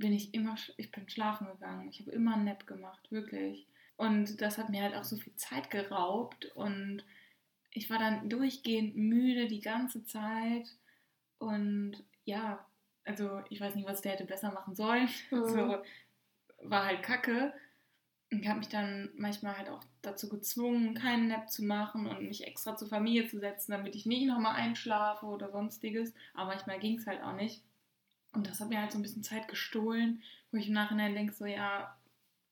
[0.00, 1.88] bin ich immer, ich bin schlafen gegangen.
[1.88, 3.66] Ich habe immer einen Nap gemacht, wirklich.
[3.96, 7.04] Und das hat mir halt auch so viel Zeit geraubt und
[7.72, 10.74] ich war dann durchgehend müde die ganze Zeit
[11.38, 12.64] und ja,
[13.04, 15.08] also ich weiß nicht, was der hätte besser machen sollen.
[15.30, 15.48] Mhm.
[15.48, 15.82] So
[16.62, 17.52] war halt kacke.
[18.32, 22.22] Und ich habe mich dann manchmal halt auch dazu gezwungen, keinen Nap zu machen und
[22.22, 26.14] mich extra zur Familie zu setzen, damit ich nicht nochmal einschlafe oder sonstiges.
[26.34, 27.62] Aber manchmal ging es halt auch nicht.
[28.32, 31.32] Und das hat mir halt so ein bisschen Zeit gestohlen, wo ich im Nachhinein denke,
[31.32, 31.96] so ja,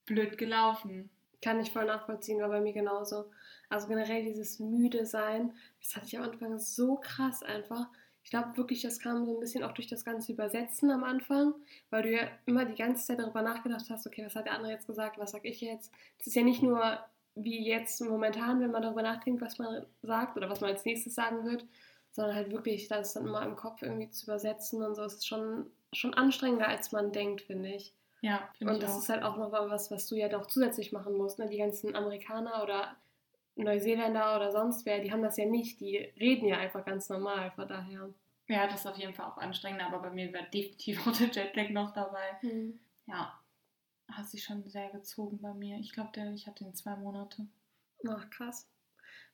[0.07, 1.11] blöd gelaufen.
[1.41, 3.31] Kann ich voll nachvollziehen, war bei mir genauso.
[3.69, 7.87] Also generell dieses müde sein, das hatte ich am Anfang so krass einfach.
[8.25, 11.55] Ich glaube wirklich, das kam so ein bisschen auch durch das ganze Übersetzen am Anfang,
[11.91, 14.73] weil du ja immer die ganze Zeit darüber nachgedacht hast, okay, was hat der andere
[14.73, 15.93] jetzt gesagt, was sag ich jetzt?
[16.19, 16.99] Es ist ja nicht nur
[17.37, 21.15] wie jetzt momentan, wenn man darüber nachdenkt, was man sagt oder was man als nächstes
[21.15, 21.65] sagen wird,
[22.13, 25.05] sondern halt wirklich das dann immer im Kopf irgendwie zu übersetzen und so.
[25.05, 27.95] Ist schon, schon anstrengender, als man denkt, finde ich.
[28.21, 28.99] Ja, finde Und das auch.
[28.99, 31.39] ist halt auch noch was, was du ja doch zusätzlich machen musst.
[31.39, 31.49] Ne?
[31.49, 32.97] Die ganzen Amerikaner oder
[33.57, 35.81] Neuseeländer oder sonst wer, die haben das ja nicht.
[35.81, 38.09] Die reden ja einfach ganz normal, von daher.
[38.49, 41.29] Ja, das ist auf jeden Fall auch anstrengend, aber bei mir wäre definitiv auch der
[41.29, 42.39] Jetlag noch dabei.
[42.43, 42.79] Mhm.
[43.07, 43.39] Ja,
[44.11, 45.79] hat sich schon sehr gezogen bei mir.
[45.79, 47.47] Ich glaube, ich hatte den zwei Monate.
[48.09, 48.69] Ach, krass.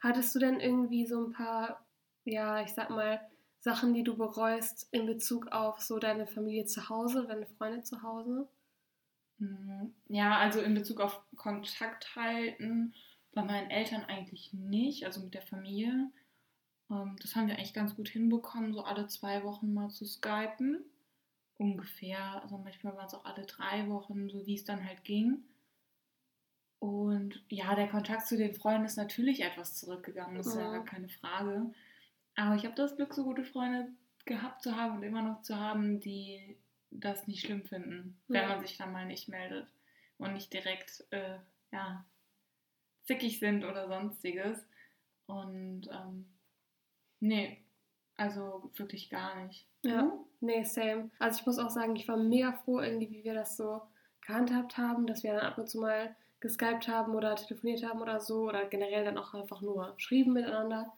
[0.00, 1.84] Hattest du denn irgendwie so ein paar,
[2.24, 3.20] ja, ich sag mal,
[3.60, 8.02] Sachen, die du bereust in Bezug auf so deine Familie zu Hause, deine Freunde zu
[8.02, 8.48] Hause?
[9.38, 9.94] Mhm.
[10.08, 12.94] Ja, also in Bezug auf Kontakt halten
[13.32, 16.10] bei meinen Eltern eigentlich nicht, also mit der Familie.
[16.90, 20.84] Ähm, das haben wir eigentlich ganz gut hinbekommen, so alle zwei Wochen mal zu skypen.
[21.56, 25.44] Ungefähr, also manchmal waren es auch alle drei Wochen, so wie es dann halt ging.
[26.80, 30.84] Und ja, der Kontakt zu den Freunden ist natürlich etwas zurückgegangen, das ist ja gar
[30.84, 31.72] keine Frage.
[32.36, 33.88] Aber ich habe das Glück, so gute Freunde
[34.24, 36.56] gehabt zu haben und immer noch zu haben, die
[36.90, 38.48] das nicht schlimm finden, wenn ja.
[38.48, 39.66] man sich dann mal nicht meldet
[40.18, 41.38] und nicht direkt, äh,
[41.72, 42.04] ja,
[43.02, 44.66] zickig sind oder sonstiges.
[45.26, 46.26] Und ähm,
[47.20, 47.62] nee,
[48.16, 49.66] also wirklich gar nicht.
[49.82, 51.10] Ja, nee, same.
[51.18, 53.82] Also ich muss auch sagen, ich war mega froh irgendwie, wie wir das so
[54.26, 58.20] gehandhabt haben, dass wir dann ab und zu mal geskypt haben oder telefoniert haben oder
[58.20, 60.92] so oder generell dann auch einfach nur schrieben miteinander.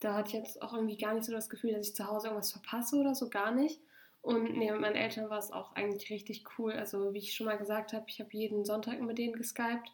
[0.00, 2.28] Da hatte ich jetzt auch irgendwie gar nicht so das Gefühl, dass ich zu Hause
[2.28, 3.80] irgendwas verpasse oder so, gar nicht.
[4.22, 6.72] Und nee, mit meinen Eltern war es auch eigentlich richtig cool.
[6.72, 9.92] Also wie ich schon mal gesagt habe, ich habe jeden Sonntag mit denen geskypt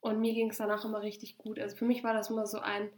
[0.00, 1.58] und mir ging es danach immer richtig gut.
[1.58, 2.90] Also für mich war das immer so ein,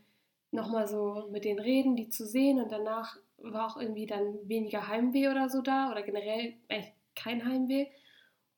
[0.51, 4.89] nochmal so mit den Reden, die zu sehen und danach war auch irgendwie dann weniger
[4.89, 7.87] Heimweh oder so da oder generell echt kein Heimweh.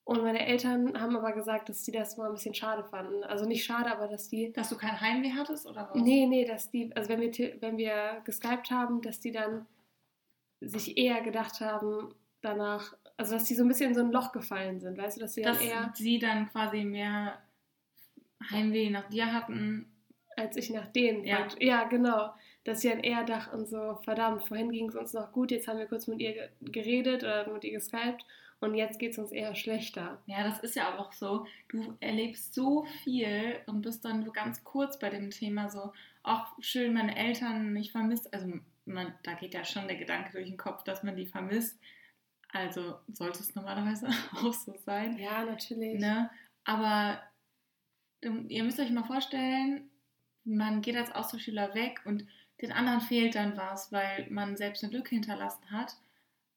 [0.04, 3.24] Und meine Eltern haben aber gesagt, dass die das mal ein bisschen schade fanden.
[3.24, 4.52] Also nicht schade, aber dass die.
[4.52, 6.02] Dass du kein Heimweh hattest oder was?
[6.02, 9.66] Nee, nee, dass die, also wenn wir, wenn wir geskypt haben, dass die dann
[10.60, 14.32] sich eher gedacht haben, danach, also dass sie so ein bisschen in so ein Loch
[14.32, 15.92] gefallen sind, weißt du, dass sie dass dann eher.
[15.94, 17.38] sie dann quasi mehr
[18.50, 19.90] Heimweh nach dir hatten.
[20.36, 21.24] Als ich nach denen.
[21.24, 22.34] Ja, ja genau.
[22.64, 25.78] Dass sie dann eher dachten so, verdammt, vorhin ging es uns noch gut, jetzt haben
[25.78, 28.26] wir kurz mit ihr geredet oder mit ihr geskypt
[28.64, 30.22] und jetzt geht es uns eher schlechter.
[30.26, 31.46] Ja, das ist ja auch so.
[31.68, 36.46] Du erlebst so viel und bist dann so ganz kurz bei dem Thema so, auch
[36.60, 38.32] schön, meine Eltern nicht vermisst.
[38.32, 38.50] Also
[38.86, 41.78] man, da geht ja schon der Gedanke durch den Kopf, dass man die vermisst.
[42.52, 45.18] Also sollte es normalerweise auch so sein.
[45.18, 46.00] Ja, natürlich.
[46.00, 46.30] Ne?
[46.64, 47.20] Aber
[48.48, 49.90] ihr müsst euch mal vorstellen,
[50.44, 52.26] man geht als Austauschschüler weg und
[52.62, 55.96] den anderen fehlt dann was, weil man selbst eine Lücke hinterlassen hat.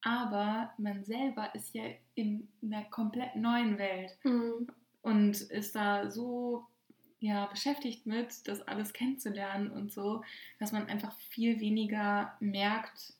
[0.01, 1.83] Aber man selber ist ja
[2.15, 4.67] in einer komplett neuen Welt mhm.
[5.01, 6.65] und ist da so
[7.19, 10.23] ja, beschäftigt mit, das alles kennenzulernen und so,
[10.59, 13.13] dass man einfach viel weniger merkt,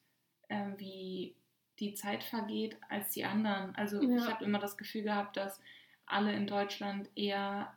[0.50, 1.36] äh, wie
[1.80, 3.76] die Zeit vergeht als die anderen.
[3.76, 4.18] Also ja.
[4.18, 5.60] ich habe immer das Gefühl gehabt, dass
[6.06, 7.74] alle in Deutschland eher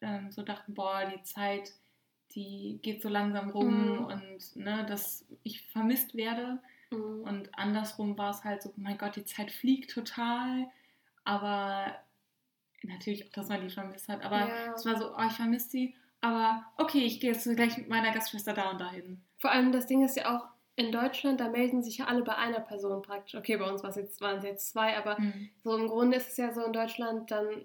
[0.00, 1.72] ähm, so dachten, boah, die Zeit,
[2.34, 4.04] die geht so langsam rum mhm.
[4.04, 6.58] und ne, dass ich vermisst werde.
[6.96, 7.22] Mhm.
[7.22, 10.66] Und andersrum war es halt so, mein Gott, die Zeit fliegt total.
[11.24, 11.96] Aber
[12.82, 14.24] natürlich auch, dass man die vermisst hat.
[14.24, 14.72] Aber ja.
[14.74, 15.94] es war so, oh, ich vermisse sie.
[16.20, 19.20] Aber okay, ich gehe jetzt gleich mit meiner Gastschwester da und dahin.
[19.38, 22.36] Vor allem das Ding ist ja auch, in Deutschland, da melden sich ja alle bei
[22.36, 23.34] einer Person praktisch.
[23.34, 25.48] Okay, bei uns waren es jetzt, jetzt zwei, aber mhm.
[25.64, 27.64] so im Grunde ist es ja so in Deutschland dann,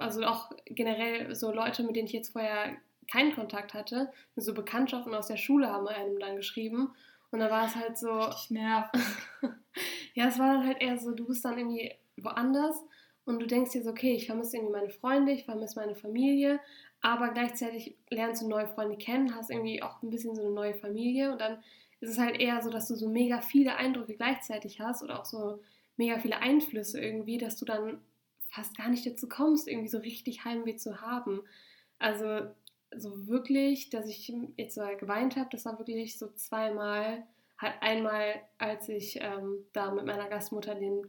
[0.00, 2.76] also auch generell so Leute, mit denen ich jetzt vorher
[3.10, 6.90] keinen Kontakt hatte, so Bekanntschaften aus der Schule haben einem dann geschrieben.
[7.30, 8.10] Und da war es halt so.
[8.10, 9.00] Richtig nervig.
[10.14, 12.76] ja, es war dann halt eher so, du bist dann irgendwie woanders
[13.24, 16.60] und du denkst dir so, okay, ich vermisse irgendwie meine Freunde, ich vermisse meine Familie,
[17.00, 20.74] aber gleichzeitig lernst du neue Freunde kennen, hast irgendwie auch ein bisschen so eine neue
[20.74, 21.62] Familie und dann
[22.00, 25.24] ist es halt eher so, dass du so mega viele Eindrücke gleichzeitig hast oder auch
[25.24, 25.60] so
[25.96, 28.00] mega viele Einflüsse irgendwie, dass du dann
[28.48, 31.42] fast gar nicht dazu kommst, irgendwie so richtig Heimweh zu haben.
[31.98, 32.46] Also
[32.96, 37.24] so wirklich, dass ich jetzt mal geweint habe, das war wirklich so zweimal.
[37.58, 41.06] Halt einmal, als ich ähm, da mit meiner Gastmutter den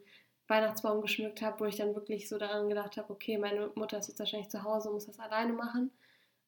[0.47, 4.07] Weihnachtsbaum geschmückt habe, wo ich dann wirklich so daran gedacht habe, okay, meine Mutter ist
[4.07, 5.91] jetzt wahrscheinlich zu Hause und muss das alleine machen.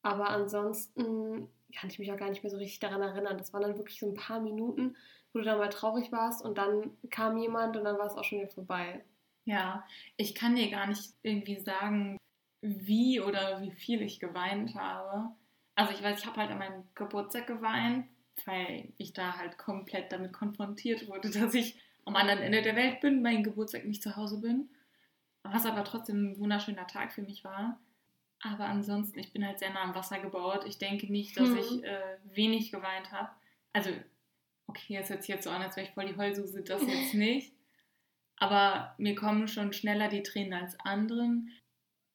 [0.01, 3.37] Aber ansonsten kann ich mich auch gar nicht mehr so richtig daran erinnern.
[3.37, 4.95] Das waren dann wirklich so ein paar Minuten,
[5.31, 8.23] wo du dann mal traurig warst und dann kam jemand und dann war es auch
[8.23, 9.03] schon wieder vorbei.
[9.45, 9.85] Ja,
[10.17, 12.17] ich kann dir gar nicht irgendwie sagen,
[12.61, 15.31] wie oder wie viel ich geweint habe.
[15.75, 18.07] Also ich weiß, ich habe halt an meinem Geburtstag geweint,
[18.45, 23.01] weil ich da halt komplett damit konfrontiert wurde, dass ich am anderen Ende der Welt
[23.01, 24.69] bin, meinen Geburtstag nicht zu Hause bin.
[25.43, 27.79] Was aber trotzdem ein wunderschöner Tag für mich war.
[28.43, 30.65] Aber ansonsten, ich bin halt sehr nah am Wasser gebaut.
[30.67, 31.57] Ich denke nicht, dass hm.
[31.57, 33.29] ich äh, wenig geweint habe.
[33.73, 33.91] Also,
[34.67, 37.13] okay, es hört sich jetzt so an, als wäre ich voll die Heulsuse, das jetzt
[37.13, 37.53] nicht.
[38.37, 41.51] Aber mir kommen schon schneller die Tränen als anderen.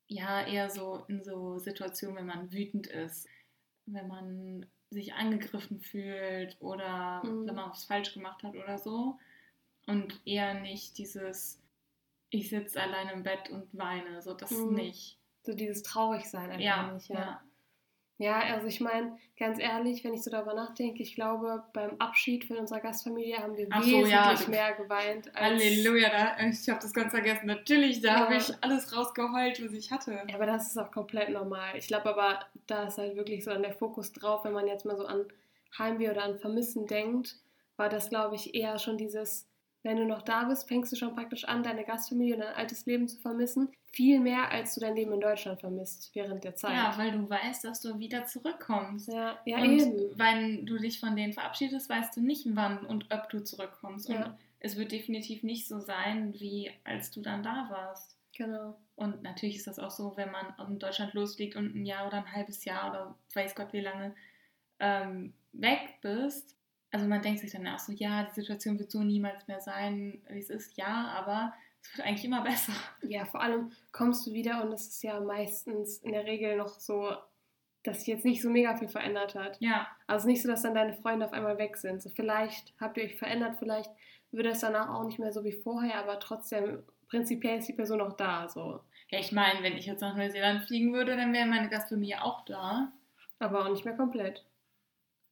[0.08, 3.28] Ja, eher so in so Situationen, wenn man wütend ist,
[3.86, 7.46] wenn man sich angegriffen fühlt oder mhm.
[7.46, 9.18] wenn man was falsch gemacht hat oder so.
[9.86, 11.62] Und eher nicht dieses,
[12.30, 14.74] ich sitze allein im Bett und weine, so das mhm.
[14.74, 15.18] nicht.
[15.42, 17.18] So dieses Traurigsein einfach ja, nicht, ja.
[17.20, 17.45] ja.
[18.18, 22.46] Ja, also ich meine, ganz ehrlich, wenn ich so darüber nachdenke, ich glaube, beim Abschied
[22.46, 25.30] von unserer Gastfamilie haben wir Ach wesentlich ja, mehr geweint.
[25.34, 27.46] Halleluja, da, ich habe das ganz vergessen.
[27.46, 28.20] Natürlich, da ja.
[28.20, 30.12] habe ich alles rausgeheult, was ich hatte.
[30.12, 31.76] Ja, aber das ist auch komplett normal.
[31.76, 34.86] Ich glaube aber, da ist halt wirklich so an der Fokus drauf, wenn man jetzt
[34.86, 35.26] mal so an
[35.78, 37.36] Heimweh oder an Vermissen denkt,
[37.76, 39.46] war das, glaube ich, eher schon dieses
[39.86, 42.86] wenn du noch da bist, fängst du schon praktisch an, deine Gastfamilie und dein altes
[42.86, 43.68] Leben zu vermissen.
[43.92, 46.74] Viel mehr, als du dein Leben in Deutschland vermisst während der Zeit.
[46.74, 49.08] Ja, weil du weißt, dass du wieder zurückkommst.
[49.08, 50.18] Ja, ja und eben.
[50.18, 54.08] wenn du dich von denen verabschiedest, weißt du nicht, wann und ob du zurückkommst.
[54.08, 54.36] Und ja.
[54.58, 58.18] es wird definitiv nicht so sein, wie als du dann da warst.
[58.36, 58.76] Genau.
[58.96, 62.16] Und natürlich ist das auch so, wenn man in Deutschland losfliegt und ein Jahr oder
[62.16, 64.16] ein halbes Jahr oder weiß Gott wie lange
[64.80, 66.56] ähm, weg bist,
[66.96, 70.22] also man denkt sich dann auch so, ja, die Situation wird so niemals mehr sein,
[70.30, 72.72] wie es ist, ja, aber es wird eigentlich immer besser.
[73.02, 76.80] Ja, vor allem kommst du wieder und es ist ja meistens in der Regel noch
[76.80, 77.14] so,
[77.82, 79.60] dass sich jetzt nicht so mega viel verändert hat.
[79.60, 79.86] Ja.
[80.06, 82.00] Also nicht so, dass dann deine Freunde auf einmal weg sind.
[82.00, 83.90] So vielleicht habt ihr euch verändert, vielleicht
[84.32, 87.98] wird es danach auch nicht mehr so wie vorher, aber trotzdem prinzipiell ist die Person
[87.98, 88.48] noch da.
[88.48, 88.80] So.
[89.10, 92.46] Ja, ich meine, wenn ich jetzt nach Neuseeland fliegen würde, dann wäre meine Gastfamilie auch
[92.46, 92.90] da.
[93.38, 94.46] Aber auch nicht mehr komplett.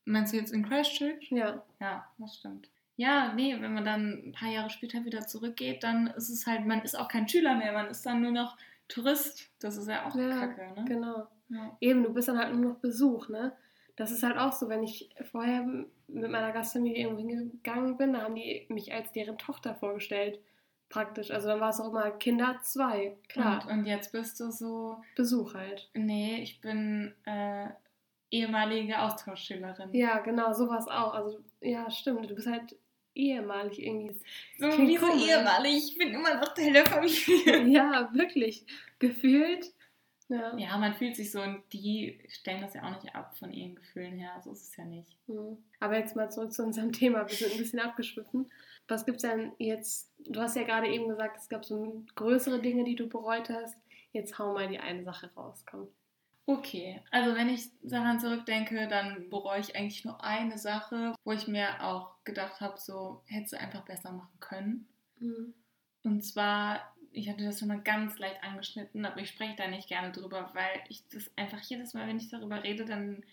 [0.04, 1.30] Meinst du jetzt in Christchurch?
[1.30, 1.62] Ja.
[1.80, 2.68] Ja, das stimmt.
[2.96, 6.64] Ja, nee, wenn man dann ein paar Jahre später wieder zurückgeht, dann ist es halt,
[6.64, 8.56] man ist auch kein Schüler mehr, man ist dann nur noch
[8.88, 9.50] Tourist.
[9.58, 10.84] Das ist ja auch ja, kacke, ne?
[10.86, 11.26] Genau.
[11.48, 11.76] Ja.
[11.80, 13.52] Eben, du bist dann halt nur noch Besuch, ne?
[13.96, 18.22] Das ist halt auch so, wenn ich vorher mit meiner Gastfamilie irgendwo hingegangen bin, da
[18.22, 20.40] haben die mich als deren Tochter vorgestellt.
[20.88, 21.30] Praktisch.
[21.30, 23.64] Also dann war es auch immer Kinder zwei, klar.
[23.66, 24.98] Und, und jetzt bist du so.
[25.16, 25.90] Besuch halt.
[25.94, 27.68] Nee, ich bin äh,
[28.34, 29.94] ehemalige Austauschschülerin.
[29.94, 31.14] Ja, genau, sowas auch.
[31.14, 32.28] Also, ja, stimmt.
[32.28, 32.76] Du bist halt
[33.14, 34.16] ehemalig irgendwie.
[34.58, 35.90] So wie so ehemalig.
[35.90, 37.66] Ich bin immer noch Teil der Familie.
[37.72, 38.64] ja, wirklich.
[38.98, 39.72] Gefühlt.
[40.28, 40.56] Ja.
[40.56, 43.74] ja, man fühlt sich so und die stellen das ja auch nicht ab von ihren
[43.74, 44.40] Gefühlen her.
[44.42, 45.16] So ist es ja nicht.
[45.26, 45.58] Mhm.
[45.80, 47.28] Aber jetzt mal zurück zu unserem Thema.
[47.28, 48.50] Wir sind ein bisschen abgeschwiffen.
[48.88, 50.10] Was gibt es denn jetzt?
[50.18, 53.76] Du hast ja gerade eben gesagt, es gab so größere Dinge, die du bereut hast.
[54.12, 55.88] Jetzt hau mal die eine Sache raus, komm.
[56.46, 61.48] Okay, also wenn ich daran zurückdenke, dann bereue ich eigentlich nur eine Sache, wo ich
[61.48, 64.86] mir auch gedacht habe, so hättest du einfach besser machen können.
[65.20, 65.54] Mhm.
[66.02, 69.88] Und zwar, ich hatte das schon mal ganz leicht angeschnitten, aber ich spreche da nicht
[69.88, 73.24] gerne drüber, weil ich das einfach jedes Mal, wenn ich darüber rede, dann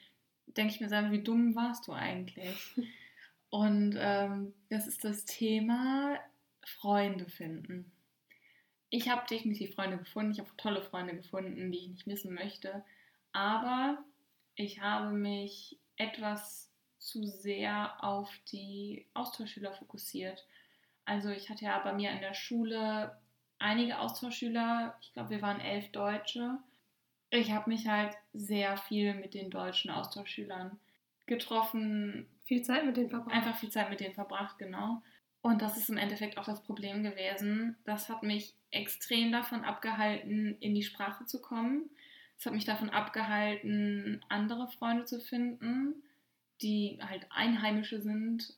[0.47, 2.73] denke ich mir selber, wie dumm warst du eigentlich?
[3.49, 6.17] Und ähm, das ist das Thema
[6.63, 7.91] Freunde finden.
[8.89, 12.85] Ich habe definitiv Freunde gefunden, ich habe tolle Freunde gefunden, die ich nicht missen möchte.
[13.33, 13.97] Aber
[14.55, 20.45] ich habe mich etwas zu sehr auf die Austauschschüler fokussiert.
[21.05, 23.17] Also ich hatte ja bei mir in der Schule
[23.59, 26.57] einige Austauschschüler, ich glaube wir waren elf Deutsche.
[27.29, 30.79] Ich habe mich halt sehr viel mit den deutschen Austauschschülern
[31.27, 32.27] getroffen.
[32.43, 33.33] Viel Zeit mit denen verbracht.
[33.33, 35.01] Einfach viel Zeit mit denen verbracht, genau.
[35.41, 37.77] Und das ist im Endeffekt auch das Problem gewesen.
[37.85, 41.89] Das hat mich extrem davon abgehalten, in die Sprache zu kommen.
[42.41, 46.01] Es hat mich davon abgehalten, andere Freunde zu finden,
[46.63, 48.55] die halt Einheimische sind.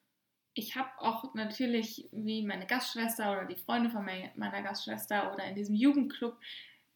[0.54, 5.56] Ich habe auch natürlich, wie meine Gastschwester oder die Freunde von meiner Gastschwester oder in
[5.56, 6.38] diesem Jugendclub,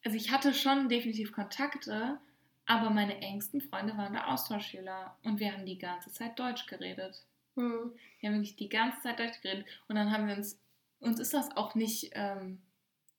[0.06, 2.19] also ich hatte schon definitiv Kontakte,
[2.65, 7.26] aber meine engsten Freunde waren da Austauschschüler und wir haben die ganze Zeit Deutsch geredet.
[7.56, 7.91] Mhm.
[8.21, 10.58] Wir haben wirklich die ganze Zeit Deutsch geredet und dann haben wir uns,
[11.02, 12.62] uns ist das auch nicht ähm,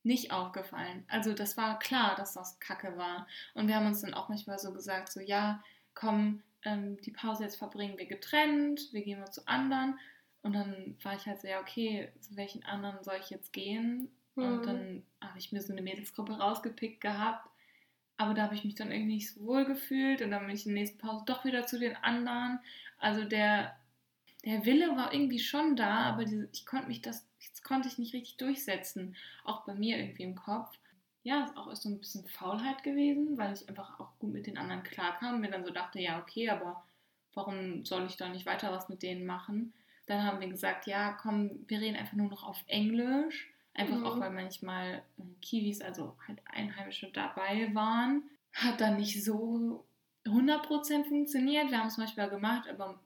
[0.09, 1.05] nicht aufgefallen.
[1.07, 3.29] Also das war klar, dass das Kacke war.
[3.55, 5.63] Und wir haben uns dann auch manchmal so gesagt, so ja,
[5.95, 9.99] komm, ähm, die Pause jetzt verbringen wir getrennt, wir gehen mal zu anderen.
[10.43, 14.11] Und dann war ich halt so, ja, okay, zu welchen anderen soll ich jetzt gehen?
[14.35, 14.45] Mhm.
[14.45, 17.47] Und dann habe ich mir so eine Mädelsgruppe rausgepickt gehabt.
[18.17, 20.23] Aber da habe ich mich dann irgendwie nicht so wohl gefühlt.
[20.23, 22.61] Und dann bin ich in der nächsten Pause doch wieder zu den anderen.
[22.99, 23.77] Also der,
[24.45, 27.99] der Wille war irgendwie schon da, aber diese, ich konnte mich das, das konnte ich
[27.99, 29.17] nicht richtig durchsetzen.
[29.45, 30.79] Auch bei mir irgendwie im Kopf.
[31.25, 34.57] Ja, ist auch so ein bisschen Faulheit gewesen, weil ich einfach auch gut mit den
[34.57, 35.41] anderen klarkam.
[35.41, 36.85] Mir dann so dachte, ja, okay, aber
[37.35, 39.73] warum soll ich da nicht weiter was mit denen machen?
[40.07, 43.53] Dann haben wir gesagt, ja, komm, wir reden einfach nur noch auf Englisch.
[43.75, 44.07] Einfach mhm.
[44.07, 48.23] auch, weil manchmal äh, Kiwis, also halt Einheimische dabei waren.
[48.53, 49.85] Hat dann nicht so
[50.25, 51.71] 100% funktioniert.
[51.71, 52.99] Wir haben es manchmal gemacht, aber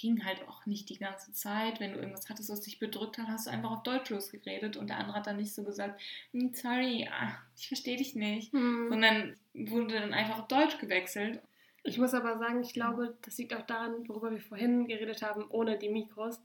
[0.00, 1.78] ging halt auch nicht die ganze Zeit.
[1.78, 4.88] Wenn du irgendwas hattest, was dich bedrückt hat, hast du einfach auf Deutsch losgeredet und
[4.88, 6.00] der andere hat dann nicht so gesagt,
[6.32, 8.88] hm, sorry, ah, ich verstehe dich nicht, mhm.
[8.88, 11.40] sondern wurde dann einfach auf Deutsch gewechselt.
[11.82, 15.46] Ich muss aber sagen, ich glaube, das liegt auch daran, worüber wir vorhin geredet haben,
[15.48, 16.40] ohne die Mikros.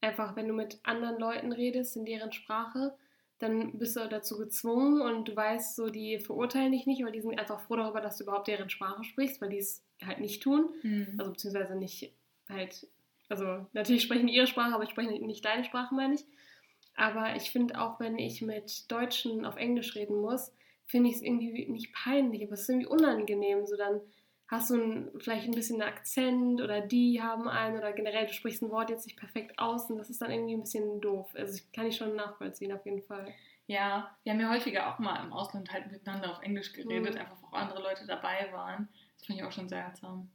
[0.00, 2.94] Einfach, wenn du mit anderen Leuten redest in deren Sprache,
[3.38, 7.20] dann bist du dazu gezwungen und du weißt so, die verurteilen dich nicht, weil die
[7.20, 10.42] sind einfach froh darüber, dass du überhaupt deren Sprache sprichst, weil die es halt nicht
[10.42, 10.70] tun.
[10.82, 11.14] Mhm.
[11.18, 12.12] Also beziehungsweise nicht
[12.48, 12.86] halt,
[13.28, 16.24] also natürlich sprechen die ihre Sprache, aber ich spreche nicht deine Sprache, meine ich.
[16.94, 20.52] Aber ich finde auch, wenn ich mit Deutschen auf Englisch reden muss,
[20.86, 23.66] finde ich es irgendwie nicht peinlich, aber es ist irgendwie unangenehm.
[23.66, 24.00] So dann
[24.48, 28.32] hast du ein, vielleicht ein bisschen einen Akzent oder die haben einen oder generell du
[28.32, 31.28] sprichst ein Wort jetzt nicht perfekt aus und das ist dann irgendwie ein bisschen doof.
[31.34, 33.26] Also ich kann ich schon nachvollziehen auf jeden Fall.
[33.66, 37.20] Ja, wir haben ja häufiger auch mal im Ausland halt miteinander auf Englisch geredet, mhm.
[37.20, 38.88] einfach wo andere Leute dabei waren.
[39.16, 40.30] Das fand ich auch schon sehr seltsam.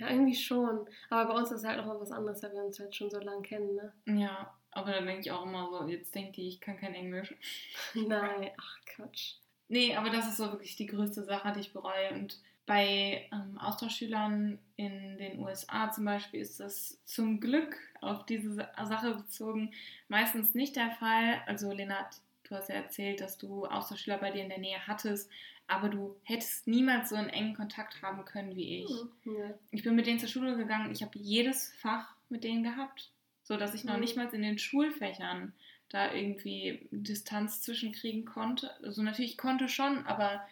[0.00, 0.86] Ja, irgendwie schon.
[1.10, 3.10] Aber bei uns ist es halt auch mal was anderes, weil wir uns halt schon
[3.10, 3.92] so lange kennen, ne?
[4.06, 7.34] Ja, aber dann denke ich auch immer so, jetzt denkt die, ich kann kein Englisch.
[7.94, 9.34] Nein, ach Quatsch.
[9.68, 12.12] Nee, aber das ist so wirklich die größte Sache, die ich bereue.
[12.12, 18.54] Und bei ähm, Austauschschülern in den USA zum Beispiel ist das zum Glück auf diese
[18.54, 19.72] Sache bezogen
[20.08, 21.42] meistens nicht der Fall.
[21.46, 25.30] Also Lennart, du hast ja erzählt, dass du Austauschschüler bei dir in der Nähe hattest,
[25.70, 28.90] aber du hättest niemals so einen engen Kontakt haben können wie ich.
[29.24, 29.54] Mhm.
[29.70, 33.12] Ich bin mit denen zur Schule gegangen, ich habe jedes Fach mit denen gehabt,
[33.44, 34.00] so dass ich noch mhm.
[34.00, 35.52] nicht mal in den Schulfächern
[35.88, 38.70] da irgendwie Distanz zwischenkriegen konnte.
[38.82, 40.44] Also natürlich konnte schon, aber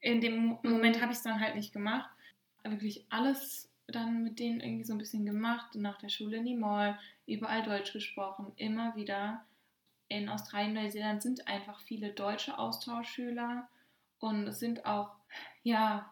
[0.00, 2.10] in dem Moment habe ich es dann halt nicht gemacht.
[2.62, 5.74] Wirklich alles dann mit denen irgendwie so ein bisschen gemacht.
[5.74, 9.44] Nach der Schule in die Mall, überall Deutsch gesprochen, immer wieder.
[10.08, 13.68] In Australien, Neuseeland sind einfach viele deutsche Austauschschüler
[14.22, 15.10] und es sind auch,
[15.64, 16.08] ja,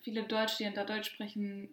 [0.00, 1.68] viele Deutsche, die da Deutsch sprechen,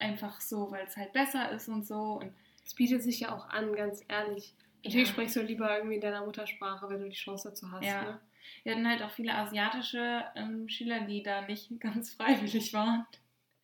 [0.00, 2.18] einfach so, weil es halt besser ist und so.
[2.20, 4.52] Und es bietet sich ja auch an, ganz ehrlich.
[4.84, 5.12] Natürlich ja.
[5.12, 7.84] sprichst du lieber irgendwie in deiner Muttersprache, wenn du die Chance dazu hast.
[7.84, 8.02] Ja.
[8.02, 8.20] Ne?
[8.64, 13.06] Wir hatten halt auch viele asiatische ähm, Schüler, die da nicht ganz freiwillig waren.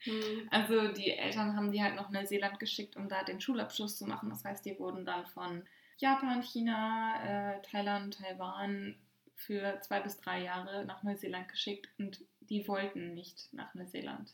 [0.06, 0.48] Mhm.
[0.48, 4.30] Also die Eltern haben die halt nach Neuseeland geschickt, um da den Schulabschluss zu machen.
[4.30, 5.64] Das heißt, die wurden dann von
[5.98, 8.94] Japan, China, äh, Thailand, Taiwan
[9.46, 14.32] für zwei bis drei Jahre nach Neuseeland geschickt und die wollten nicht nach Neuseeland.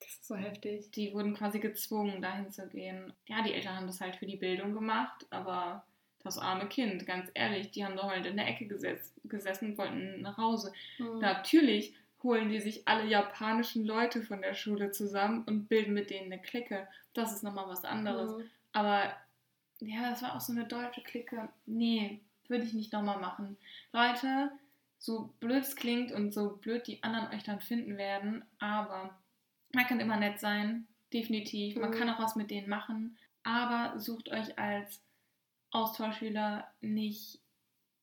[0.00, 0.90] Das ist so heftig.
[0.92, 3.12] Die wurden quasi gezwungen, dahin zu gehen.
[3.26, 5.84] Ja, die Eltern haben das halt für die Bildung gemacht, aber
[6.22, 9.78] das arme Kind, ganz ehrlich, die haben doch halt in der Ecke gesetz, gesessen und
[9.78, 10.72] wollten nach Hause.
[10.98, 11.18] Mhm.
[11.18, 16.32] Natürlich holen die sich alle japanischen Leute von der Schule zusammen und bilden mit denen
[16.32, 16.88] eine Clique.
[17.14, 18.36] Das ist nochmal was anderes.
[18.36, 18.50] Mhm.
[18.72, 19.12] Aber
[19.80, 21.48] ja, das war auch so eine deutsche Clique.
[21.66, 23.56] Nee, würde ich nicht nochmal machen.
[23.92, 24.50] Leute,
[24.98, 29.18] so blöd es klingt und so blöd die anderen euch dann finden werden, aber
[29.72, 31.76] man kann immer nett sein, definitiv.
[31.76, 31.94] Man mhm.
[31.94, 35.02] kann auch was mit denen machen, aber sucht euch als
[35.70, 37.40] Austauschschüler nicht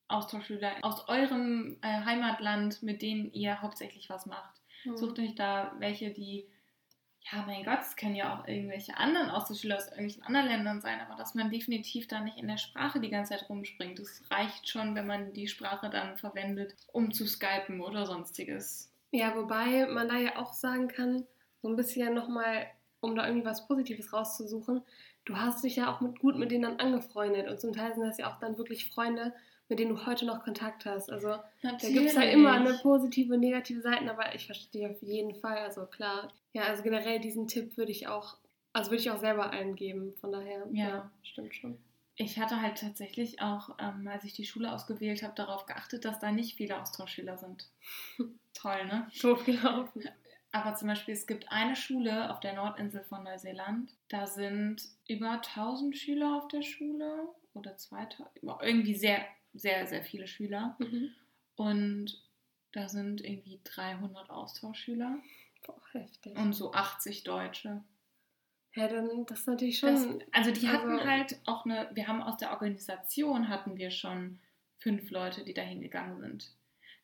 [0.07, 4.61] Austauschschüler aus eurem äh, Heimatland, mit denen ihr hauptsächlich was macht.
[4.83, 4.97] Mhm.
[4.97, 6.47] Sucht euch da welche, die,
[7.31, 10.99] ja, mein Gott, es können ja auch irgendwelche anderen Austauschschüler aus irgendwelchen anderen Ländern sein,
[11.01, 13.97] aber dass man definitiv da nicht in der Sprache die ganze Zeit rumspringt.
[13.97, 18.91] Das reicht schon, wenn man die Sprache dann verwendet, um zu skypen oder sonstiges.
[19.11, 21.25] Ja, wobei man da ja auch sagen kann,
[21.61, 22.67] so ein bisschen nochmal,
[22.99, 24.83] um da irgendwie was Positives rauszusuchen,
[25.25, 28.03] du hast dich ja auch mit, gut mit denen dann angefreundet und zum Teil sind
[28.03, 29.33] das ja auch dann wirklich Freunde,
[29.69, 31.11] mit denen du heute noch Kontakt hast.
[31.11, 31.81] Also Natürlich.
[31.81, 35.01] da gibt es ja immer eine positive und negative Seiten, aber ich verstehe dich auf
[35.01, 35.57] jeden Fall.
[35.57, 38.37] Also klar, ja, also generell diesen Tipp würde ich auch,
[38.73, 40.13] also würde ich auch selber allen geben.
[40.21, 41.77] Von daher, ja, ja stimmt schon.
[42.17, 46.19] Ich hatte halt tatsächlich auch, ähm, als ich die Schule ausgewählt habe, darauf geachtet, dass
[46.19, 47.67] da nicht viele Austauschschüler sind.
[48.53, 49.09] Toll, ne?
[49.21, 50.03] Doof gelaufen.
[50.53, 53.91] Aber zum Beispiel, es gibt eine Schule auf der Nordinsel von Neuseeland.
[54.07, 58.29] Da sind über 1000 Schüler auf der Schule oder 2000,
[58.61, 59.25] irgendwie sehr,
[59.55, 60.75] sehr, sehr viele Schüler.
[60.79, 61.11] Mhm.
[61.55, 62.21] Und
[62.71, 65.17] da sind irgendwie 300 Austauschschüler.
[65.65, 66.37] Boah, heftig.
[66.37, 67.83] Und so 80 Deutsche.
[68.75, 70.19] Ja, dann das ist natürlich schon.
[70.19, 73.89] Das, also die hatten also- halt auch eine, wir haben aus der Organisation hatten wir
[73.89, 74.39] schon
[74.77, 76.51] fünf Leute, die dahin gegangen sind.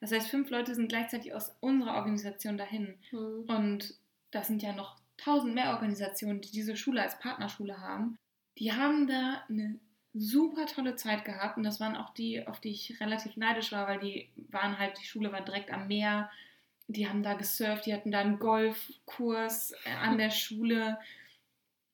[0.02, 2.95] Das heißt, fünf Leute sind gleichzeitig aus unserer Organisation dahin.
[3.12, 3.45] Hm.
[3.47, 3.93] Und
[4.32, 8.18] das sind ja noch tausend mehr Organisationen, die diese Schule als Partnerschule haben.
[8.58, 9.80] Die haben da eine
[10.14, 13.88] super tolle Zeit gehabt und das waren auch die, auf die ich relativ neidisch war,
[13.88, 16.30] weil die waren halt, die Schule war direkt am Meer.
[16.88, 20.97] Die haben da gesurft, die hatten da einen Golfkurs äh, an der Schule.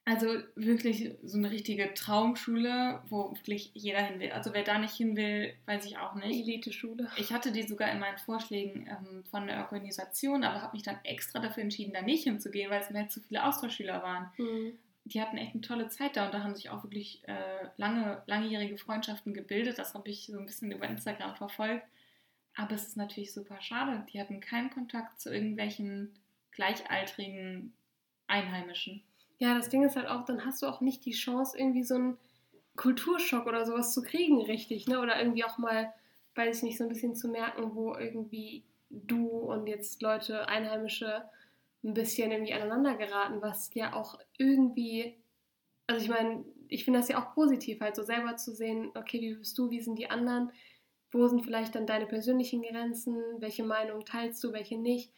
[0.06, 4.32] Also wirklich so eine richtige Traumschule, wo wirklich jeder hin will.
[4.32, 6.48] Also wer da nicht hin will, weiß ich auch nicht.
[6.48, 7.10] Elite-Schule.
[7.18, 10.98] Ich hatte die sogar in meinen Vorschlägen ähm, von der Organisation, aber habe mich dann
[11.04, 14.32] extra dafür entschieden, da nicht hinzugehen, weil es mir halt zu viele Austauschschüler waren.
[14.38, 14.78] Hm.
[15.08, 18.24] Die hatten echt eine tolle Zeit da und da haben sich auch wirklich äh, lange,
[18.26, 19.80] langjährige Freundschaften gebildet.
[19.80, 21.86] Das habe ich so ein bisschen über Instagram verfolgt.
[22.56, 24.06] Aber es ist natürlich super schade.
[24.12, 26.14] Die hatten keinen Kontakt zu irgendwelchen
[26.52, 27.74] gleichaltrigen
[28.28, 29.04] Einheimischen.
[29.40, 31.96] Ja, das Ding ist halt auch, dann hast du auch nicht die Chance, irgendwie so
[31.96, 32.18] einen
[32.76, 35.00] Kulturschock oder sowas zu kriegen, richtig, ne?
[35.00, 35.94] Oder irgendwie auch mal,
[36.36, 41.24] weiß ich nicht, so ein bisschen zu merken, wo irgendwie du und jetzt Leute, Einheimische,
[41.88, 45.16] ein bisschen irgendwie aneinander geraten, was ja auch irgendwie,
[45.88, 49.22] also ich meine, ich finde das ja auch positiv, halt so selber zu sehen, okay,
[49.22, 50.52] wie bist du, wie sind die anderen,
[51.12, 55.14] wo sind vielleicht dann deine persönlichen Grenzen, welche Meinung teilst du, welche nicht.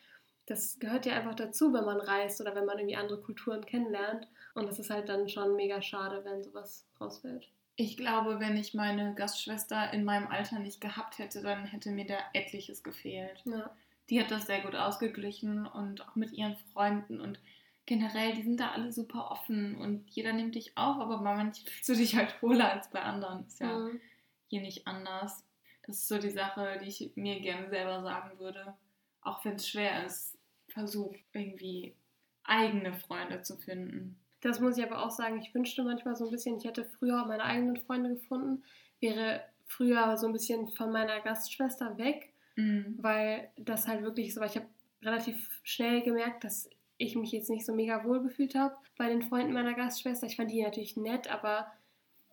[0.45, 4.27] Das gehört ja einfach dazu, wenn man reist oder wenn man irgendwie andere Kulturen kennenlernt.
[4.53, 7.49] Und das ist halt dann schon mega schade, wenn sowas rausfällt.
[7.75, 12.05] Ich glaube, wenn ich meine Gastschwester in meinem Alter nicht gehabt hätte, dann hätte mir
[12.05, 13.41] da etliches gefehlt.
[13.45, 13.71] Ja.
[14.09, 17.39] Die hat das sehr gut ausgeglichen und auch mit ihren Freunden und
[17.85, 21.65] generell, die sind da alle super offen und jeder nimmt dich auf, aber bei manchen
[21.65, 23.45] fühlst du dich halt wohler als bei anderen.
[23.45, 23.99] Ist ja Mhm.
[24.47, 25.43] hier nicht anders.
[25.85, 28.75] Das ist so die Sache, die ich mir gerne selber sagen würde.
[29.21, 30.37] Auch wenn es schwer ist,
[30.67, 31.95] versuch irgendwie
[32.43, 34.19] eigene Freunde zu finden.
[34.41, 37.25] Das muss ich aber auch sagen, ich wünschte manchmal so ein bisschen, ich hätte früher
[37.25, 38.63] meine eigenen Freunde gefunden,
[38.99, 42.95] wäre früher so ein bisschen von meiner Gastschwester weg, Mhm.
[42.97, 44.47] weil das halt wirklich so war.
[44.47, 44.67] Ich habe
[45.01, 49.21] relativ schnell gemerkt, dass ich mich jetzt nicht so mega wohl gefühlt habe bei den
[49.21, 50.27] Freunden meiner Gastschwester.
[50.27, 51.71] Ich fand die natürlich nett, aber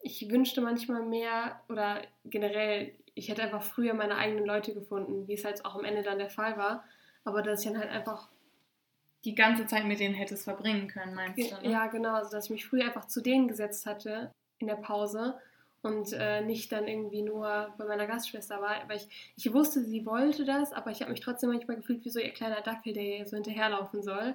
[0.02, 5.34] ich wünschte manchmal mehr oder generell, ich hätte einfach früher meine eigenen Leute gefunden, wie
[5.34, 6.84] es halt auch am Ende dann der Fall war.
[7.24, 8.28] Aber dass ich dann halt einfach
[9.24, 11.56] Die ganze Zeit mit denen hättest verbringen können, meinst du?
[11.62, 11.70] Ne?
[11.70, 12.14] Ja, genau.
[12.14, 15.40] Also, dass ich mich früher einfach zu denen gesetzt hatte in der Pause
[15.86, 18.76] und äh, nicht dann irgendwie nur bei meiner Gastschwester war.
[18.88, 22.10] Weil ich, ich wusste, sie wollte das, aber ich habe mich trotzdem manchmal gefühlt wie
[22.10, 24.34] so ihr kleiner Dackel, der ihr so hinterherlaufen soll.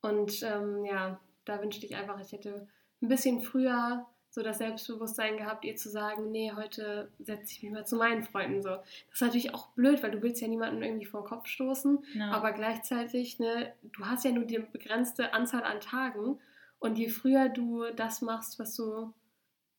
[0.00, 2.68] Und ähm, ja, da wünschte ich einfach, ich hätte
[3.02, 7.72] ein bisschen früher so das Selbstbewusstsein gehabt, ihr zu sagen, nee, heute setze ich mich
[7.72, 8.68] mal zu meinen Freunden so.
[8.68, 12.04] Das ist natürlich auch blöd, weil du willst ja niemanden irgendwie vor den Kopf stoßen.
[12.14, 12.30] Ja.
[12.32, 16.38] Aber gleichzeitig, ne, du hast ja nur die begrenzte Anzahl an Tagen
[16.78, 19.12] und je früher du das machst, was du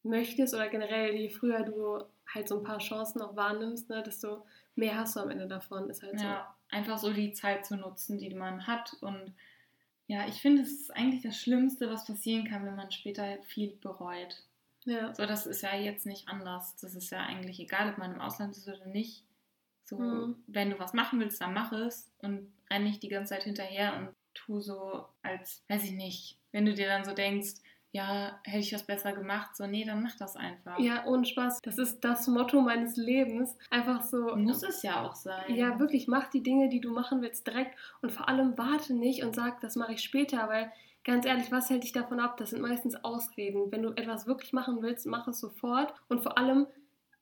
[0.07, 2.03] möchtest oder generell je früher du
[2.33, 4.45] halt so ein paar Chancen auch wahrnimmst, ne, desto
[4.75, 8.17] mehr hast du am Ende davon, ist halt Ja, einfach so die Zeit zu nutzen,
[8.19, 8.95] die man hat.
[9.01, 9.33] Und
[10.07, 13.75] ja, ich finde, es ist eigentlich das Schlimmste, was passieren kann, wenn man später viel
[13.77, 14.43] bereut.
[14.85, 14.91] so.
[14.91, 15.13] Ja.
[15.13, 16.75] So, das ist ja jetzt nicht anders.
[16.77, 19.23] Das ist ja eigentlich egal, ob man im Ausland ist oder nicht.
[19.85, 20.43] So, Mhm.
[20.47, 23.95] wenn du was machen willst, dann mach es und renn nicht die ganze Zeit hinterher
[23.97, 27.55] und tu so, als, weiß ich nicht, wenn du dir dann so denkst,
[27.97, 30.77] ja, hätte ich das besser gemacht, so, nee, dann mach das einfach.
[30.77, 31.61] ja, ohne Spaß.
[31.63, 33.57] Das ist das Motto meines Lebens.
[33.71, 34.35] Einfach so.
[34.35, 35.55] Muss es ja auch sein.
[35.55, 39.23] Ja, wirklich, mach die Dinge, die du machen willst, direkt und vor allem warte nicht
[39.23, 40.71] und sag, das mache ich später, weil
[41.03, 42.37] ganz ehrlich, was hält dich davon ab?
[42.37, 43.71] Das sind meistens Ausreden.
[43.71, 46.67] Wenn du etwas wirklich machen willst, mach es sofort und vor allem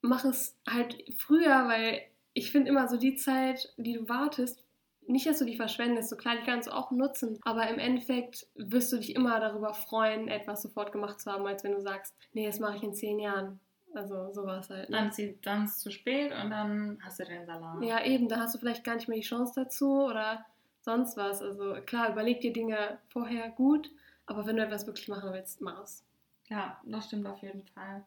[0.02, 2.02] mach es halt früher, weil
[2.34, 4.65] ich finde immer so die Zeit, die du wartest,
[5.08, 8.48] nicht, dass du die verschwendest, so klar, die kannst du auch nutzen, aber im Endeffekt
[8.56, 12.16] wirst du dich immer darüber freuen, etwas sofort gemacht zu haben, als wenn du sagst,
[12.34, 13.60] nee, das mache ich in zehn Jahren.
[13.94, 14.90] Also sowas halt.
[14.90, 14.98] Ne?
[14.98, 17.82] Dann ist sie- dann ist es zu spät und dann hast du den Salat.
[17.84, 20.46] Ja, eben, da hast du vielleicht gar nicht mehr die Chance dazu oder
[20.82, 21.42] sonst was.
[21.42, 23.90] Also klar, überleg dir Dinge vorher gut,
[24.26, 26.04] aber wenn du etwas wirklich machen willst, mach es.
[26.50, 28.06] Ja, das stimmt auf jeden Fall.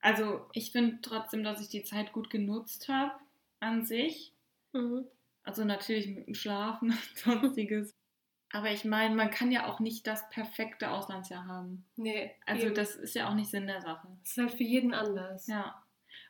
[0.00, 3.12] Also ich finde trotzdem, dass ich die Zeit gut genutzt habe
[3.60, 4.32] an sich.
[4.72, 5.04] Mhm.
[5.44, 7.94] Also natürlich mit dem Schlafen und sonstiges.
[8.52, 11.86] Aber ich meine, man kann ja auch nicht das perfekte Auslandsjahr haben.
[11.96, 12.74] Nee, Also eben.
[12.74, 14.08] das ist ja auch nicht Sinn der Sache.
[14.20, 15.46] das ist halt für jeden anders.
[15.46, 15.82] Ja.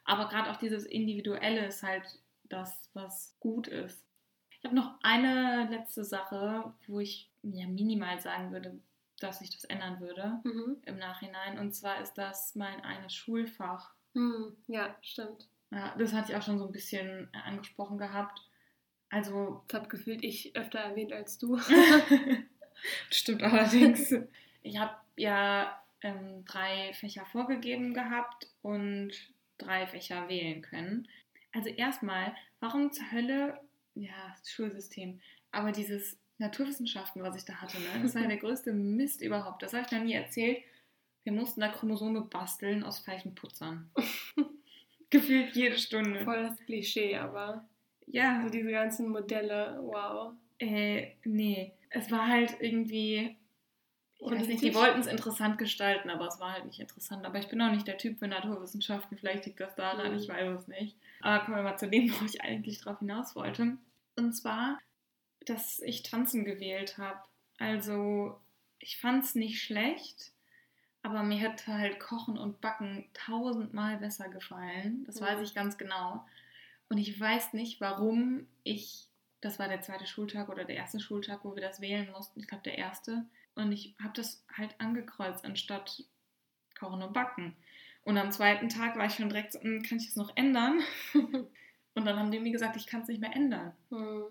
[0.05, 2.05] Aber gerade auch dieses Individuelle ist halt
[2.45, 4.05] das, was gut ist.
[4.51, 8.79] Ich habe noch eine letzte Sache, wo ich ja minimal sagen würde,
[9.19, 10.77] dass ich das ändern würde Mhm.
[10.87, 11.59] im Nachhinein.
[11.59, 13.95] Und zwar ist das mein eines Schulfach.
[14.15, 15.49] Hm, ja, stimmt.
[15.73, 18.41] Ja, das hatte ich auch schon so ein bisschen angesprochen gehabt.
[19.13, 19.63] Also.
[19.69, 21.61] Das habe gefühlt ich öfter erwähnt als du.
[23.11, 24.13] Stimmt allerdings.
[24.63, 29.13] Ich habe ja ähm, drei Fächer vorgegeben gehabt und
[29.59, 31.07] drei Fächer wählen können.
[31.53, 33.61] Also erstmal, warum zur Hölle,
[33.95, 38.73] ja, das Schulsystem, aber dieses Naturwissenschaften, was ich da hatte, ne, das war der größte
[38.73, 39.63] Mist überhaupt.
[39.63, 40.59] Das habe ich noch nie erzählt.
[41.25, 43.91] Wir mussten da Chromosome basteln aus Fleichenputzern.
[45.11, 46.25] Gefühlt jede Stunde.
[46.25, 47.69] Voll das Klischee, aber.
[48.07, 48.37] Ja.
[48.39, 50.33] Also diese ganzen Modelle, wow.
[50.59, 51.73] Äh, nee.
[51.91, 53.37] Es war halt irgendwie.
[54.25, 57.27] Ich weiß nicht, die wollten es interessant gestalten, aber es war halt nicht interessant.
[57.27, 59.19] Aber ich bin auch nicht der Typ für Naturwissenschaften.
[59.19, 60.19] Vielleicht liegt das daran, Mhm.
[60.19, 60.97] ich weiß es nicht.
[61.21, 63.77] Aber kommen wir mal zu dem, wo ich eigentlich drauf hinaus wollte.
[64.17, 64.79] Und zwar,
[65.47, 67.19] dass ich Tanzen gewählt habe.
[67.59, 68.39] Also,
[68.79, 70.33] ich fand es nicht schlecht,
[71.03, 75.03] aber mir hätte halt Kochen und Backen tausendmal besser gefallen.
[75.07, 75.25] Das Mhm.
[75.25, 76.25] weiß ich ganz genau.
[76.93, 79.09] Und ich weiß nicht, warum ich,
[79.41, 82.39] das war der zweite Schultag oder der erste Schultag, wo wir das wählen mussten.
[82.39, 83.25] Ich glaube, der erste.
[83.55, 86.05] Und ich habe das halt angekreuzt, anstatt
[86.79, 87.57] Kochen und Backen.
[88.03, 90.81] Und am zweiten Tag war ich schon direkt so, "Hm, kann ich das noch ändern?
[91.95, 93.73] Und dann haben die mir gesagt, ich kann es nicht mehr ändern.
[93.89, 94.25] Hm.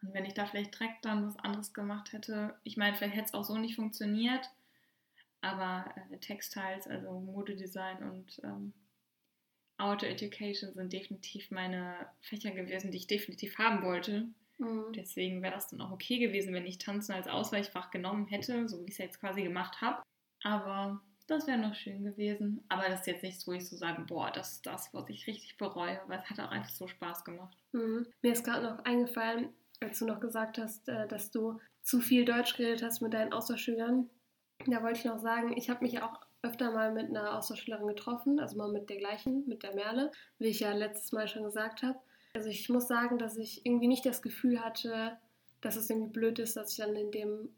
[0.00, 3.26] Und wenn ich da vielleicht direkt dann was anderes gemacht hätte, ich meine, vielleicht hätte
[3.26, 4.48] es auch so nicht funktioniert,
[5.42, 8.72] aber äh, Textiles, also Modedesign und ähm,
[9.80, 14.28] Auto Education sind definitiv meine Fächer gewesen, die ich definitiv haben wollte.
[14.58, 14.92] Hm.
[14.94, 18.80] Deswegen wäre das dann auch okay gewesen, wenn ich Tanzen als Ausweichfach genommen hätte, so
[18.80, 20.02] wie ich es jetzt quasi gemacht habe.
[20.42, 22.64] Aber das wäre noch schön gewesen.
[22.68, 25.26] Aber das ist jetzt nichts, wo ich so sage, boah, das ist das, was ich
[25.26, 27.56] richtig bereue, weil es hat auch einfach so Spaß gemacht.
[27.72, 28.06] Mhm.
[28.22, 29.50] Mir ist gerade noch eingefallen,
[29.80, 33.32] als du noch gesagt hast, äh, dass du zu viel Deutsch geredet hast mit deinen
[33.32, 34.10] Austauschschülern.
[34.66, 38.40] Da wollte ich noch sagen, ich habe mich auch öfter mal mit einer Austauschschülerin getroffen,
[38.40, 41.82] also mal mit der gleichen, mit der Merle, wie ich ja letztes Mal schon gesagt
[41.82, 41.98] habe.
[42.34, 45.18] Also ich muss sagen, dass ich irgendwie nicht das Gefühl hatte,
[45.60, 47.50] dass es irgendwie blöd ist, dass ich dann in dem,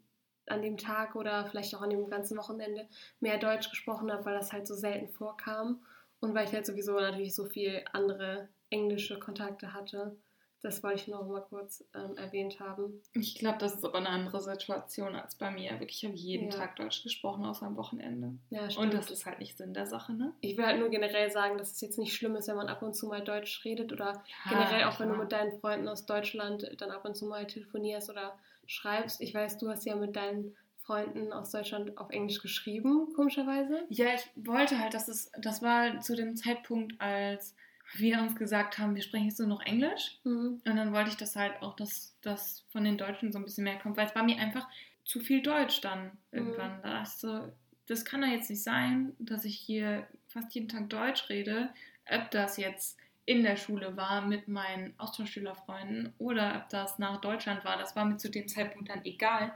[0.47, 2.87] an dem Tag oder vielleicht auch an dem ganzen Wochenende
[3.19, 5.81] mehr Deutsch gesprochen habe, weil das halt so selten vorkam
[6.19, 10.17] und weil ich halt sowieso natürlich so viel andere englische Kontakte hatte.
[10.63, 13.01] Das wollte ich noch mal kurz ähm, erwähnt haben.
[13.13, 15.71] Ich glaube, das ist aber eine andere Situation als bei mir.
[15.73, 16.57] Wirklich, ich habe jeden Ja.
[16.57, 18.31] Tag Deutsch gesprochen, außer am Wochenende.
[18.49, 20.33] Ja, Und das ist halt nicht Sinn der Sache, ne?
[20.39, 22.81] Ich will halt nur generell sagen, dass es jetzt nicht schlimm ist, wenn man ab
[22.81, 25.23] und zu mal Deutsch redet oder generell auch wenn du klar.
[25.25, 29.19] mit deinen Freunden aus Deutschland dann ab und zu mal telefonierst oder schreibst.
[29.19, 33.83] Ich weiß, du hast ja mit deinen Freunden aus Deutschland auf Englisch geschrieben, komischerweise.
[33.89, 37.53] Ja, ich wollte halt, dass es, das war zu dem Zeitpunkt, als
[37.93, 40.19] wir uns gesagt haben, wir sprechen jetzt nur noch Englisch.
[40.23, 40.61] Mhm.
[40.65, 43.63] Und dann wollte ich das halt auch, dass das von den Deutschen so ein bisschen
[43.63, 44.67] mehr kommt, weil es war mir einfach
[45.03, 46.81] zu viel Deutsch dann irgendwann.
[46.81, 47.51] Da dachte ich so,
[47.87, 51.69] das kann doch jetzt nicht sein, dass ich hier fast jeden Tag Deutsch rede,
[52.09, 57.63] ob das jetzt in der Schule war mit meinen Austauschschülerfreunden oder ob das nach Deutschland
[57.63, 59.53] war, das war mir zu dem Zeitpunkt dann egal,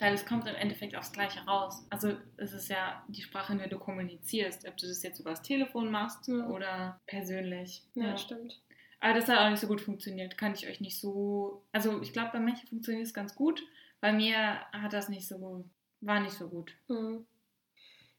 [0.00, 1.84] weil es kommt im Endeffekt aufs Gleiche raus.
[1.90, 5.30] Also es ist ja die Sprache, in der du kommunizierst, ob du das jetzt über
[5.30, 6.48] das Telefon machst Ja.
[6.48, 7.82] oder persönlich.
[7.94, 8.60] Ja, stimmt.
[9.00, 10.36] Aber das hat auch nicht so gut funktioniert.
[10.36, 11.62] Kann ich euch nicht so.
[11.72, 13.62] Also ich glaube, bei manchen funktioniert es ganz gut.
[14.00, 15.64] Bei mir hat das nicht so.
[16.02, 16.72] War nicht so gut.
[16.88, 17.26] Mhm.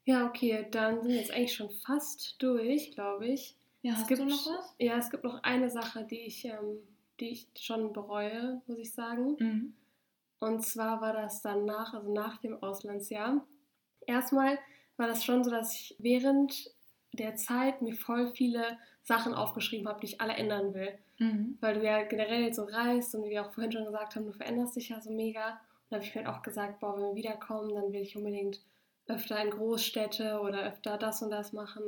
[0.05, 3.55] Ja, okay, dann sind wir jetzt eigentlich schon fast durch, glaube ich.
[3.83, 4.75] Ja, Es hast gibt- du noch was?
[4.79, 6.77] Ja, es gibt noch eine Sache, die ich, ähm,
[7.19, 9.35] die ich schon bereue, muss ich sagen.
[9.39, 9.73] Mhm.
[10.41, 13.45] Und zwar war das danach, also nach dem Auslandsjahr.
[14.07, 14.57] Erstmal
[14.97, 16.71] war das schon so, dass ich während
[17.13, 20.97] der Zeit mir voll viele Sachen aufgeschrieben habe, die ich alle ändern will.
[21.19, 21.59] Mhm.
[21.61, 24.25] Weil du ja generell jetzt so reist und wie wir auch vorhin schon gesagt haben,
[24.25, 25.49] du veränderst dich ja so mega.
[25.49, 28.17] Und da habe ich mir halt auch gesagt, boah, wenn wir wiederkommen, dann will ich
[28.17, 28.61] unbedingt
[29.05, 31.83] öfter in Großstädte oder öfter das und das machen.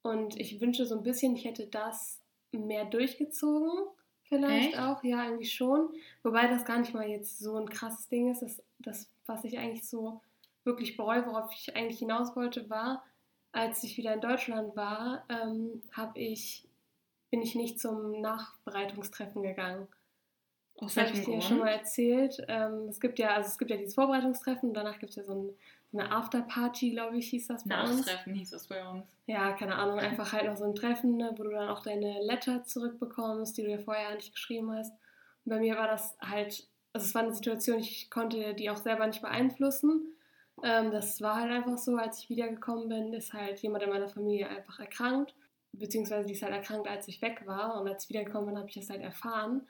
[0.00, 3.88] Und ich wünsche so ein bisschen, ich hätte das mehr durchgezogen.
[4.28, 4.78] Vielleicht Echt?
[4.78, 5.88] auch, ja, irgendwie schon.
[6.22, 8.42] Wobei das gar nicht mal jetzt so ein krasses Ding ist.
[8.42, 10.20] Das, das was ich eigentlich so
[10.64, 13.04] wirklich bereue, worauf ich eigentlich hinaus wollte, war,
[13.52, 16.68] als ich wieder in Deutschland war, ähm, habe ich,
[17.30, 19.88] bin ich nicht zum Nachbereitungstreffen gegangen.
[20.76, 21.44] Aus Das habe ich dir Grund?
[21.44, 22.44] schon mal erzählt.
[22.48, 25.24] Ähm, es gibt ja, also es gibt ja dieses Vorbereitungstreffen und danach gibt es ja
[25.24, 25.50] so, ein,
[25.92, 28.06] eine Afterparty, glaube ich, hieß das bei uns.
[28.06, 29.06] Nachtreffen hieß das bei uns.
[29.26, 32.22] Ja, keine Ahnung, einfach halt noch so ein Treffen, ne, wo du dann auch deine
[32.22, 34.92] Letter zurückbekommst, die du dir vorher nicht geschrieben hast.
[35.44, 38.76] Und bei mir war das halt, also es war eine Situation, ich konnte die auch
[38.76, 40.14] selber nicht beeinflussen.
[40.62, 44.08] Ähm, das war halt einfach so, als ich wiedergekommen bin, ist halt jemand in meiner
[44.08, 45.34] Familie einfach erkrankt.
[45.72, 47.80] Beziehungsweise die ist halt erkrankt, als ich weg war.
[47.80, 49.66] Und als ich wiedergekommen bin, habe ich das halt erfahren.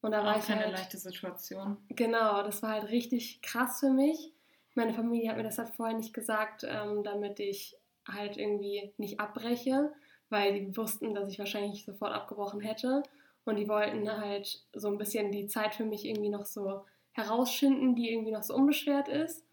[0.00, 1.76] Und da war Auch ich keine halt, leichte Situation.
[1.88, 4.32] Genau, das war halt richtig krass für mich.
[4.74, 7.76] Meine Familie hat mir das halt vorher nicht gesagt, ähm, damit ich
[8.08, 9.92] halt irgendwie nicht abbreche,
[10.28, 13.02] weil die wussten, dass ich wahrscheinlich sofort abgebrochen hätte.
[13.44, 17.94] Und die wollten halt so ein bisschen die Zeit für mich irgendwie noch so herausschinden,
[17.94, 19.44] die irgendwie noch so unbeschwert ist.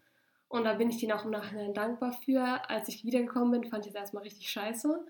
[0.48, 2.68] Und da bin ich denen auch im Nachhinein dankbar für.
[2.68, 5.06] Als ich wiedergekommen bin, fand ich es erstmal richtig scheiße.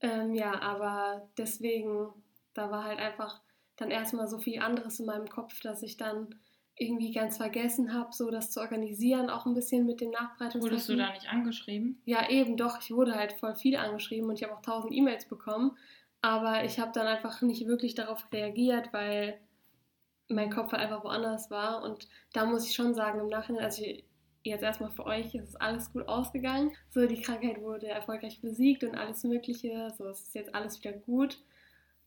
[0.00, 2.12] Ähm, ja, aber deswegen,
[2.54, 3.42] da war halt einfach
[3.76, 6.34] dann erstmal so viel anderes in meinem Kopf, dass ich dann
[6.76, 10.62] irgendwie ganz vergessen habe, so das zu organisieren, auch ein bisschen mit dem Nachbereitungstreffen.
[10.62, 12.00] Wurdest du da nicht angeschrieben?
[12.04, 12.80] Ja, eben, doch.
[12.80, 15.76] Ich wurde halt voll viel angeschrieben und ich habe auch tausend E-Mails bekommen.
[16.20, 19.38] Aber ich habe dann einfach nicht wirklich darauf reagiert, weil
[20.28, 21.82] mein Kopf halt einfach woanders war.
[21.84, 24.04] Und da muss ich schon sagen, im Nachhinein, also ich,
[24.42, 26.72] jetzt erstmal für euch, ist alles gut ausgegangen.
[26.90, 29.92] So, die Krankheit wurde erfolgreich besiegt und alles Mögliche.
[29.96, 31.38] So, es ist jetzt alles wieder gut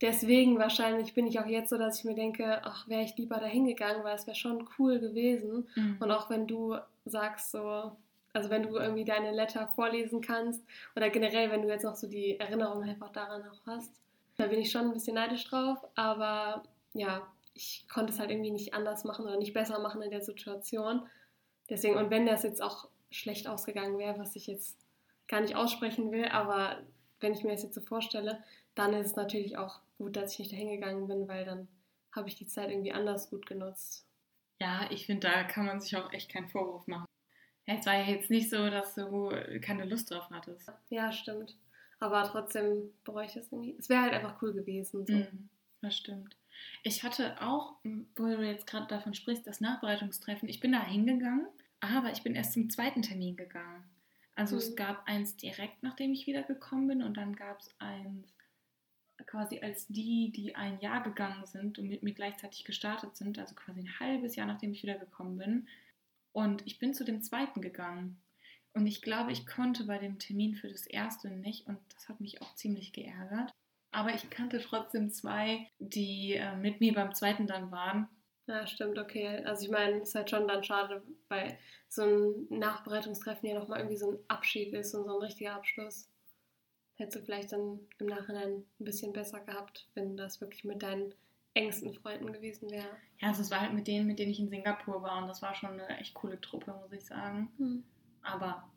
[0.02, 3.38] deswegen wahrscheinlich bin ich auch jetzt so, dass ich mir denke, ach, wäre ich lieber
[3.38, 5.68] da hingegangen, weil es wäre schon cool gewesen.
[5.76, 5.98] Mhm.
[6.00, 7.92] Und auch wenn du sagst so,
[8.34, 10.64] also wenn du irgendwie deine Letter vorlesen kannst
[10.96, 13.92] oder generell, wenn du jetzt noch so die Erinnerung einfach daran auch hast,
[14.38, 15.80] da bin ich schon ein bisschen neidisch drauf.
[15.96, 20.12] Aber ja, ich konnte es halt irgendwie nicht anders machen oder nicht besser machen in
[20.12, 21.08] der Situation.
[21.70, 24.78] Deswegen, und wenn das jetzt auch schlecht ausgegangen wäre, was ich jetzt
[25.28, 26.78] gar nicht aussprechen will, aber
[27.20, 28.44] wenn ich mir das jetzt so vorstelle,
[28.76, 31.68] dann ist es natürlich auch gut, dass ich nicht dahin gegangen bin, weil dann
[32.16, 34.06] habe ich die Zeit irgendwie anders gut genutzt.
[34.60, 37.06] Ja, ich finde, da kann man sich auch echt keinen Vorwurf machen.
[37.66, 39.30] Ja, es war ja jetzt nicht so, dass du
[39.62, 40.72] keine Lust drauf hattest.
[40.90, 41.56] Ja, stimmt.
[42.00, 42.92] Aber trotzdem
[43.26, 43.76] ich das irgendwie.
[43.78, 45.06] Es wäre halt einfach cool gewesen.
[45.06, 45.14] So.
[45.14, 45.50] Mm,
[45.82, 46.38] das stimmt.
[46.84, 47.76] Ich hatte auch,
[48.16, 50.48] wo du jetzt gerade davon sprichst, das Nachbereitungstreffen.
[50.48, 51.48] Ich bin da hingegangen,
[51.80, 53.84] aber ich bin erst zum zweiten Termin gegangen.
[54.36, 54.62] Also mhm.
[54.62, 58.37] es gab eins direkt, nachdem ich wiedergekommen bin und dann gab es eins
[59.28, 63.54] quasi als die, die ein Jahr gegangen sind und mit mir gleichzeitig gestartet sind, also
[63.54, 65.68] quasi ein halbes Jahr, nachdem ich wiedergekommen bin.
[66.32, 68.22] Und ich bin zu dem zweiten gegangen.
[68.74, 72.22] Und ich glaube, ich konnte bei dem Termin für das erste nicht und das hat
[72.22, 73.52] mich auch ziemlich geärgert.
[73.92, 78.08] Aber ich kannte trotzdem zwei, die äh, mit mir beim zweiten dann waren.
[78.46, 79.44] Ja, stimmt, okay.
[79.46, 81.58] Also ich meine, es ist halt schon dann schade, weil
[81.90, 86.10] so ein Nachbereitungstreffen ja nochmal irgendwie so ein Abschied ist und so ein richtiger Abschluss
[86.98, 91.14] hättest du vielleicht dann im Nachhinein ein bisschen besser gehabt, wenn das wirklich mit deinen
[91.54, 92.90] engsten Freunden gewesen wäre.
[93.20, 95.42] Ja, also es war halt mit denen, mit denen ich in Singapur war und das
[95.42, 97.50] war schon eine echt coole Truppe, muss ich sagen.
[97.58, 97.84] Hm.
[98.22, 98.70] Aber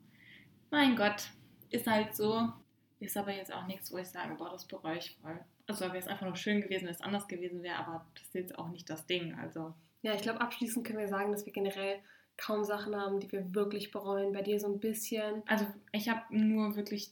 [0.71, 1.29] mein Gott,
[1.69, 2.51] ist halt so.
[2.99, 5.39] Ist aber jetzt auch nichts, wo ich sage, boah, das bereue ich voll.
[5.67, 8.35] Also wäre es einfach nur schön gewesen, wenn es anders gewesen wäre, aber das ist
[8.35, 9.33] jetzt auch nicht das Ding.
[9.35, 9.73] Also.
[10.03, 11.99] Ja, ich glaube, abschließend können wir sagen, dass wir generell
[12.37, 14.33] kaum Sachen haben, die wir wirklich bereuen.
[14.33, 15.41] Bei dir so ein bisschen.
[15.47, 17.11] Also ich habe nur wirklich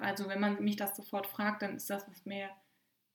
[0.00, 2.48] also wenn man mich das sofort fragt, dann ist das, was mir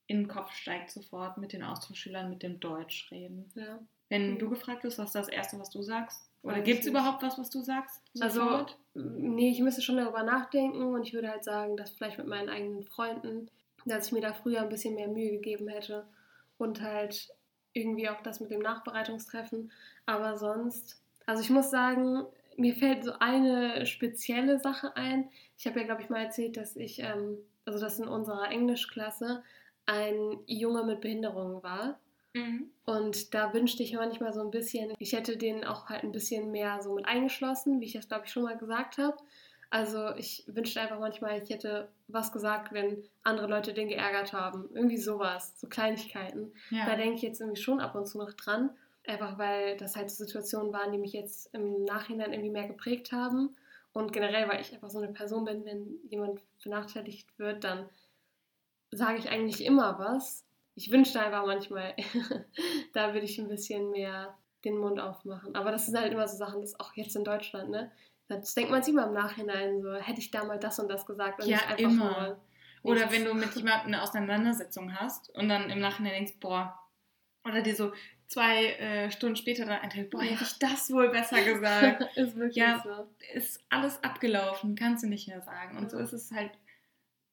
[0.07, 3.51] in den Kopf steigt, sofort mit den Austauschschülern mit dem Deutsch reden.
[3.55, 3.79] Ja.
[4.09, 4.39] Wenn mhm.
[4.39, 6.29] du gefragt wirst, was ist das Erste, was du sagst?
[6.41, 8.01] Oder gibt es überhaupt was, was du sagst?
[8.19, 8.77] Also, sofort?
[8.95, 12.27] Also, nee, ich müsste schon darüber nachdenken und ich würde halt sagen, dass vielleicht mit
[12.27, 13.51] meinen eigenen Freunden,
[13.85, 16.07] dass ich mir da früher ein bisschen mehr Mühe gegeben hätte
[16.57, 17.29] und halt
[17.73, 19.71] irgendwie auch das mit dem Nachbereitungstreffen.
[20.05, 22.25] Aber sonst, also ich muss sagen,
[22.59, 25.29] mir fällt so eine spezielle Sache ein.
[25.57, 29.43] Ich habe ja, glaube ich, mal erzählt, dass ich, ähm, also dass in unserer Englischklasse
[29.85, 31.99] ein Junge mit Behinderung war.
[32.33, 32.69] Mhm.
[32.85, 36.51] Und da wünschte ich manchmal so ein bisschen, ich hätte den auch halt ein bisschen
[36.51, 39.17] mehr so mit eingeschlossen, wie ich das, glaube ich, schon mal gesagt habe.
[39.71, 44.69] Also ich wünschte einfach manchmal, ich hätte was gesagt, wenn andere Leute den geärgert haben.
[44.73, 46.53] Irgendwie sowas, so Kleinigkeiten.
[46.71, 46.85] Ja.
[46.85, 48.71] Da denke ich jetzt irgendwie schon ab und zu noch dran.
[49.09, 53.11] Einfach weil das halt so Situationen waren, die mich jetzt im Nachhinein irgendwie mehr geprägt
[53.11, 53.55] haben.
[53.91, 57.89] Und generell, weil ich einfach so eine Person bin, wenn jemand benachteiligt wird, dann
[58.91, 60.45] sage ich eigentlich immer was.
[60.75, 61.95] Ich wünschte einfach manchmal,
[62.93, 65.55] da würde ich ein bisschen mehr den Mund aufmachen.
[65.55, 67.91] Aber das sind halt immer so Sachen, das auch jetzt in Deutschland, ne?
[68.27, 71.07] Das denkt man sich immer im Nachhinein so, hätte ich da mal das und das
[71.07, 72.39] gesagt und ja, einfach immer.
[72.83, 76.79] Oder wenn du mit jemandem eine Auseinandersetzung hast und dann im Nachhinein denkst, boah,
[77.43, 77.91] oder dir so
[78.29, 82.03] zwei äh, Stunden später dann eintritt, boah, hätte ich das wohl besser gesagt.
[82.15, 83.07] ist wirklich ja, so.
[83.33, 85.77] Ist alles abgelaufen, kannst du nicht mehr sagen.
[85.77, 85.89] Und ja.
[85.89, 86.51] so ist es halt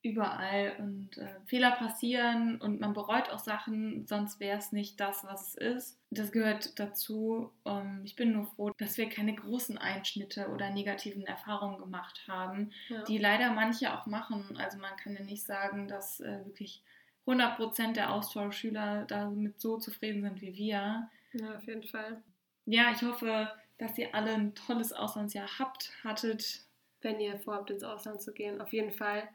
[0.02, 0.74] überall.
[0.78, 5.48] Und äh, Fehler passieren und man bereut auch Sachen, sonst wäre es nicht das, was
[5.48, 5.98] es ist.
[6.10, 7.52] Das gehört dazu.
[7.64, 12.70] Um, ich bin nur froh, dass wir keine großen Einschnitte oder negativen Erfahrungen gemacht haben,
[12.88, 13.02] ja.
[13.02, 14.56] die leider manche auch machen.
[14.56, 16.82] Also man kann ja nicht sagen, dass äh, wirklich
[17.26, 21.10] 100% der Austauschschüler damit so zufrieden sind wie wir.
[21.32, 22.22] Ja, auf jeden Fall.
[22.66, 26.62] Ja, ich hoffe, dass ihr alle ein tolles Auslandsjahr habt, hattet.
[27.02, 29.28] Wenn ihr vorhabt, ins Ausland zu gehen, auf jeden Fall.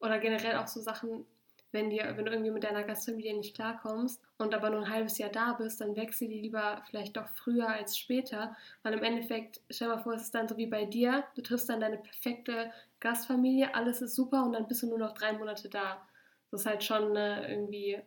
[0.00, 1.24] Oder generell auch so Sachen,
[1.72, 5.18] wenn, dir, wenn du irgendwie mit deiner Gastfamilie nicht klarkommst und aber nur ein halbes
[5.18, 8.56] Jahr da bist, dann wechsel die lieber vielleicht doch früher als später.
[8.82, 11.42] Weil im Endeffekt, stell dir mal vor, es ist dann so wie bei dir, du
[11.42, 15.32] triffst dann deine perfekte Gastfamilie, alles ist super und dann bist du nur noch drei
[15.32, 16.05] Monate da.
[16.50, 17.98] Das ist halt schon äh, irgendwie,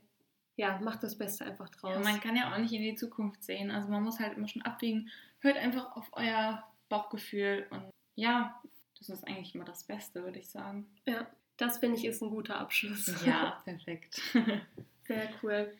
[0.55, 1.93] ja, macht das Beste einfach draus.
[1.93, 3.71] Ja, man kann ja auch nicht in die Zukunft sehen.
[3.71, 5.09] Also man muss halt immer schon abwägen.
[5.39, 8.61] Hört einfach auf euer Bauchgefühl und ja,
[8.97, 10.87] das ist eigentlich immer das Beste, würde ich sagen.
[11.05, 11.27] Ja,
[11.57, 13.25] das finde ich ist ein guter Abschluss.
[13.25, 14.21] Ja, perfekt.
[15.03, 15.73] Sehr cool.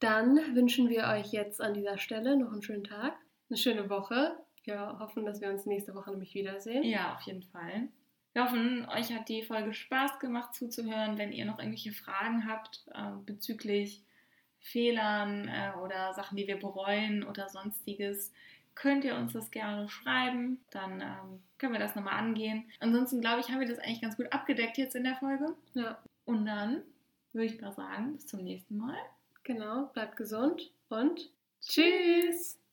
[0.00, 3.14] Dann wünschen wir euch jetzt an dieser Stelle noch einen schönen Tag,
[3.48, 4.36] eine schöne Woche.
[4.64, 6.84] Wir hoffen, dass wir uns nächste Woche nämlich wiedersehen.
[6.84, 7.88] Ja, auf jeden Fall.
[8.34, 11.16] Wir hoffen, euch hat die Folge Spaß gemacht zuzuhören.
[11.18, 14.02] Wenn ihr noch irgendwelche Fragen habt äh, bezüglich
[14.58, 18.32] Fehlern äh, oder Sachen, die wir bereuen oder sonstiges,
[18.74, 20.58] könnt ihr uns das gerne schreiben.
[20.70, 22.68] Dann ähm, können wir das nochmal angehen.
[22.80, 25.54] Ansonsten glaube ich, haben wir das eigentlich ganz gut abgedeckt jetzt in der Folge.
[25.74, 26.02] Ja.
[26.24, 26.82] Und dann
[27.32, 28.96] würde ich mal sagen, bis zum nächsten Mal.
[29.44, 31.30] Genau, bleibt gesund und
[31.60, 32.63] tschüss!